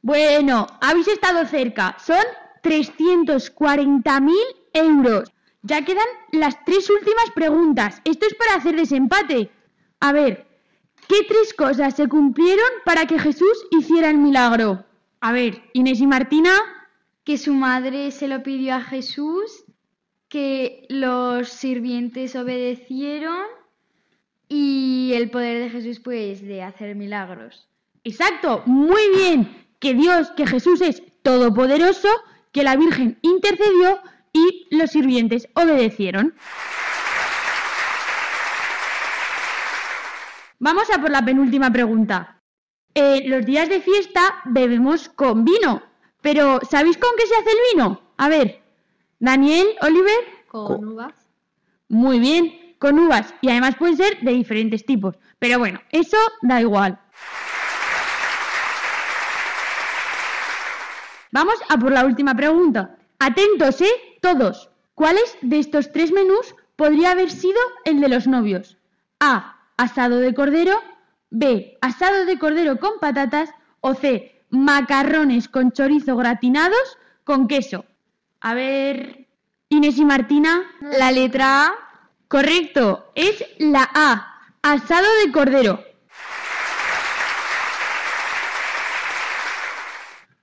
Bueno, 0.00 0.66
habéis 0.80 1.08
estado 1.08 1.44
cerca. 1.44 1.94
Son 1.98 2.24
340.000 2.62 4.34
euros. 4.74 5.32
Ya 5.62 5.84
quedan 5.84 6.06
las 6.32 6.64
tres 6.64 6.90
últimas 6.90 7.30
preguntas. 7.34 8.00
Esto 8.04 8.26
es 8.26 8.34
para 8.34 8.56
hacer 8.56 8.76
desempate. 8.76 9.50
A 10.00 10.12
ver, 10.12 10.46
¿qué 11.08 11.24
tres 11.28 11.54
cosas 11.54 11.94
se 11.94 12.08
cumplieron 12.08 12.68
para 12.84 13.06
que 13.06 13.18
Jesús 13.18 13.66
hiciera 13.70 14.10
el 14.10 14.18
milagro? 14.18 14.84
A 15.20 15.32
ver, 15.32 15.62
Inés 15.72 16.00
y 16.00 16.06
Martina. 16.06 16.52
Que 17.24 17.38
su 17.38 17.54
madre 17.54 18.10
se 18.10 18.26
lo 18.26 18.42
pidió 18.42 18.74
a 18.74 18.80
Jesús, 18.80 19.64
que 20.28 20.86
los 20.88 21.48
sirvientes 21.48 22.34
obedecieron 22.34 23.46
y 24.48 25.12
el 25.14 25.30
poder 25.30 25.62
de 25.62 25.70
Jesús 25.70 26.00
pues 26.00 26.42
de 26.42 26.62
hacer 26.62 26.96
milagros. 26.96 27.68
Exacto, 28.02 28.62
muy 28.66 29.02
bien. 29.14 29.66
Que 29.78 29.94
Dios, 29.94 30.32
que 30.32 30.46
Jesús 30.46 30.80
es 30.80 31.02
todopoderoso, 31.22 32.08
que 32.52 32.62
la 32.62 32.76
Virgen 32.76 33.18
intercedió 33.22 34.00
y 34.32 34.68
los 34.70 34.90
sirvientes 34.90 35.48
obedecieron. 35.54 36.34
Vamos 40.58 40.88
a 40.90 41.00
por 41.00 41.10
la 41.10 41.24
penúltima 41.24 41.72
pregunta. 41.72 42.40
Eh, 42.94 43.22
los 43.26 43.44
días 43.44 43.68
de 43.68 43.80
fiesta 43.80 44.42
bebemos 44.44 45.08
con 45.08 45.44
vino, 45.44 45.82
pero 46.20 46.60
¿sabéis 46.70 46.98
con 46.98 47.10
qué 47.16 47.26
se 47.26 47.34
hace 47.34 47.50
el 47.50 47.58
vino? 47.74 48.00
A 48.16 48.28
ver, 48.28 48.62
Daniel, 49.18 49.66
Oliver. 49.80 50.20
Con 50.46 50.86
uvas. 50.86 51.14
Muy 51.88 52.20
bien, 52.20 52.76
con 52.78 52.98
uvas 52.98 53.34
y 53.40 53.48
además 53.48 53.76
pueden 53.76 53.96
ser 53.96 54.20
de 54.20 54.32
diferentes 54.32 54.84
tipos. 54.84 55.16
Pero 55.38 55.58
bueno, 55.58 55.80
eso 55.90 56.16
da 56.42 56.60
igual. 56.60 57.01
Vamos 61.32 61.54
a 61.70 61.78
por 61.78 61.90
la 61.92 62.04
última 62.04 62.34
pregunta. 62.34 62.96
Atentos, 63.18 63.80
¿eh? 63.80 64.18
Todos. 64.20 64.68
¿Cuáles 64.94 65.36
de 65.40 65.58
estos 65.58 65.90
tres 65.90 66.12
menús 66.12 66.54
podría 66.76 67.12
haber 67.12 67.30
sido 67.30 67.58
el 67.86 68.00
de 68.00 68.10
los 68.10 68.26
novios? 68.26 68.76
A. 69.18 69.56
Asado 69.78 70.18
de 70.18 70.34
cordero. 70.34 70.78
B. 71.30 71.78
Asado 71.80 72.26
de 72.26 72.38
cordero 72.38 72.78
con 72.78 73.00
patatas. 73.00 73.48
O 73.80 73.94
C. 73.94 74.44
Macarrones 74.50 75.48
con 75.48 75.72
chorizo 75.72 76.16
gratinados 76.16 76.98
con 77.24 77.48
queso. 77.48 77.86
A 78.40 78.52
ver, 78.52 79.26
Inés 79.70 79.96
y 79.96 80.04
Martina. 80.04 80.60
La 80.80 81.10
letra 81.10 81.66
A. 81.66 81.74
Correcto, 82.28 83.10
es 83.14 83.42
la 83.58 83.88
A. 83.94 84.38
Asado 84.62 85.06
de 85.24 85.32
cordero. 85.32 85.82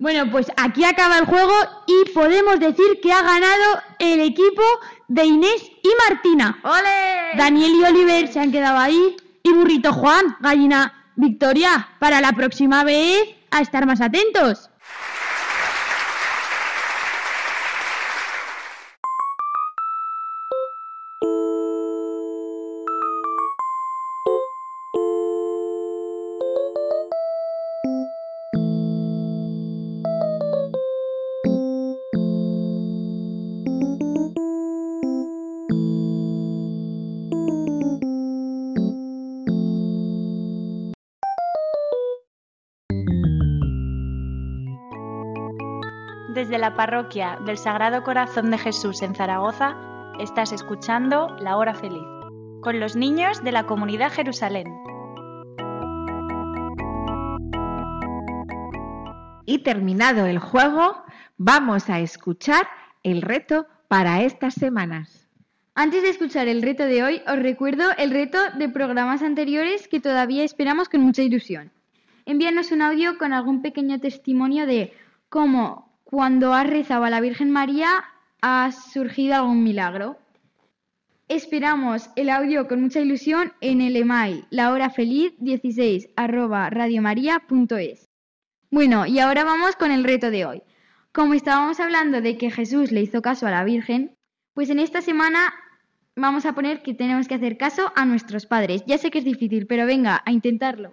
Bueno, 0.01 0.31
pues 0.31 0.49
aquí 0.55 0.85
acaba 0.85 1.17
el 1.17 1.25
juego 1.25 1.53
y 1.85 2.09
podemos 2.11 2.57
decir 2.57 3.01
que 3.03 3.11
ha 3.11 3.21
ganado 3.21 3.81
el 3.99 4.21
equipo 4.21 4.61
de 5.09 5.25
Inés 5.25 5.61
y 5.83 5.89
Martina. 6.07 6.57
¡Ole! 6.63 7.37
Daniel 7.37 7.73
y 7.73 7.83
Oliver 7.83 8.27
se 8.29 8.39
han 8.39 8.49
quedado 8.49 8.79
ahí. 8.79 9.17
Y 9.43 9.51
Burrito 9.51 9.91
Juan, 9.91 10.37
Gallina 10.39 11.05
Victoria, 11.17 11.89
para 11.99 12.21
la 12.21 12.31
próxima 12.31 12.85
vez 12.85 13.19
a 13.51 13.59
estar 13.59 13.85
más 13.85 13.99
atentos. 13.99 14.68
Desde 46.39 46.57
la 46.57 46.73
parroquia 46.73 47.37
del 47.45 47.57
Sagrado 47.57 48.01
Corazón 48.01 48.49
de 48.49 48.57
Jesús 48.57 49.01
en 49.01 49.13
Zaragoza, 49.13 49.75
estás 50.21 50.53
escuchando 50.53 51.35
La 51.41 51.57
Hora 51.57 51.73
Feliz, 51.73 52.07
con 52.61 52.79
los 52.79 52.95
niños 52.95 53.43
de 53.43 53.51
la 53.51 53.65
comunidad 53.65 54.09
Jerusalén. 54.09 54.67
Y 59.45 59.63
terminado 59.63 60.27
el 60.27 60.39
juego, 60.39 61.03
vamos 61.35 61.89
a 61.89 61.99
escuchar 61.99 62.69
el 63.03 63.21
reto 63.21 63.67
para 63.89 64.21
estas 64.21 64.53
semanas. 64.53 65.27
Antes 65.75 66.03
de 66.03 66.09
escuchar 66.09 66.47
el 66.47 66.61
reto 66.61 66.85
de 66.85 67.03
hoy, 67.03 67.21
os 67.27 67.37
recuerdo 67.37 67.83
el 67.97 68.11
reto 68.11 68.37
de 68.57 68.69
programas 68.69 69.23
anteriores 69.23 69.89
que 69.89 69.99
todavía 69.99 70.45
esperamos 70.45 70.87
con 70.87 71.01
mucha 71.01 71.21
ilusión. 71.21 71.69
Envíanos 72.25 72.71
un 72.71 72.81
audio 72.81 73.17
con 73.17 73.33
algún 73.33 73.61
pequeño 73.61 73.99
testimonio 73.99 74.65
de 74.65 74.93
cómo 75.27 75.88
cuando 76.09 76.55
has 76.55 76.65
rezado 76.65 77.03
a 77.03 77.11
la 77.11 77.21
Virgen 77.21 77.51
María 77.51 78.03
ha 78.41 78.71
surgido 78.71 79.35
algún 79.35 79.63
milagro. 79.63 80.17
Esperamos 81.27 82.09
el 82.15 82.31
audio 82.31 82.67
con 82.67 82.81
mucha 82.81 82.99
ilusión 82.99 83.53
en 83.61 83.79
el 83.79 83.95
email 83.95 84.47
lahorafeliz16 84.49 86.09
arroba 86.15 86.71
radiomaria.es. 86.71 88.09
Bueno, 88.71 89.05
y 89.05 89.19
ahora 89.19 89.43
vamos 89.43 89.75
con 89.75 89.91
el 89.91 90.03
reto 90.03 90.31
de 90.31 90.45
hoy. 90.47 90.63
Como 91.11 91.35
estábamos 91.35 91.79
hablando 91.79 92.21
de 92.21 92.39
que 92.39 92.49
Jesús 92.49 92.91
le 92.91 93.01
hizo 93.01 93.21
caso 93.21 93.45
a 93.45 93.51
la 93.51 93.63
Virgen, 93.63 94.15
pues 94.55 94.71
en 94.71 94.79
esta 94.79 95.01
semana 95.01 95.53
vamos 96.15 96.47
a 96.47 96.53
poner 96.53 96.81
que 96.81 96.95
tenemos 96.95 97.27
que 97.27 97.35
hacer 97.35 97.55
caso 97.55 97.93
a 97.95 98.05
nuestros 98.05 98.47
padres. 98.47 98.83
Ya 98.87 98.97
sé 98.97 99.11
que 99.11 99.19
es 99.19 99.25
difícil, 99.25 99.67
pero 99.67 99.85
venga, 99.85 100.23
a 100.25 100.31
intentarlo. 100.31 100.91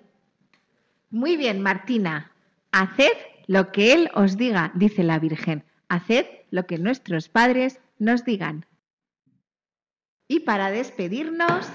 Muy 1.08 1.38
bien, 1.38 1.62
Martina. 1.62 2.32
Haced 2.70 3.35
lo 3.46 3.72
que 3.72 3.92
Él 3.92 4.10
os 4.14 4.36
diga, 4.36 4.72
dice 4.74 5.02
la 5.02 5.18
Virgen. 5.18 5.64
Haced 5.88 6.26
lo 6.50 6.66
que 6.66 6.78
nuestros 6.78 7.28
padres 7.28 7.80
nos 7.98 8.24
digan. 8.24 8.66
Y 10.28 10.40
para 10.40 10.70
despedirnos, 10.70 11.68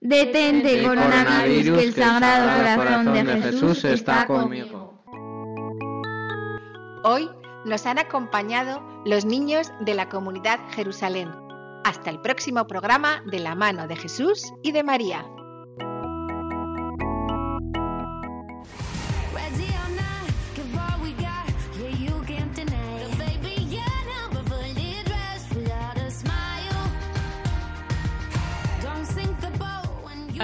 Detente, 0.00 0.82
coronavirus, 0.82 1.78
que 1.78 1.84
el 1.84 1.94
Sagrado 1.94 2.76
Corazón 2.76 3.12
de 3.12 3.42
Jesús 3.42 3.84
está 3.84 4.26
conmigo. 4.26 5.04
hoy 7.04 7.28
nos 7.66 7.84
han 7.84 7.98
acompañado 7.98 8.82
los 9.04 9.26
niños 9.26 9.70
de 9.80 9.94
la 9.94 10.08
comunidad 10.08 10.58
Jerusalén. 10.70 11.30
Hasta 11.84 12.08
el 12.08 12.20
próximo 12.20 12.66
programa 12.66 13.22
de 13.30 13.40
la 13.40 13.54
mano 13.54 13.88
de 13.88 13.96
Jesús 13.96 14.52
y 14.62 14.72
de 14.72 14.82
María. 14.82 15.26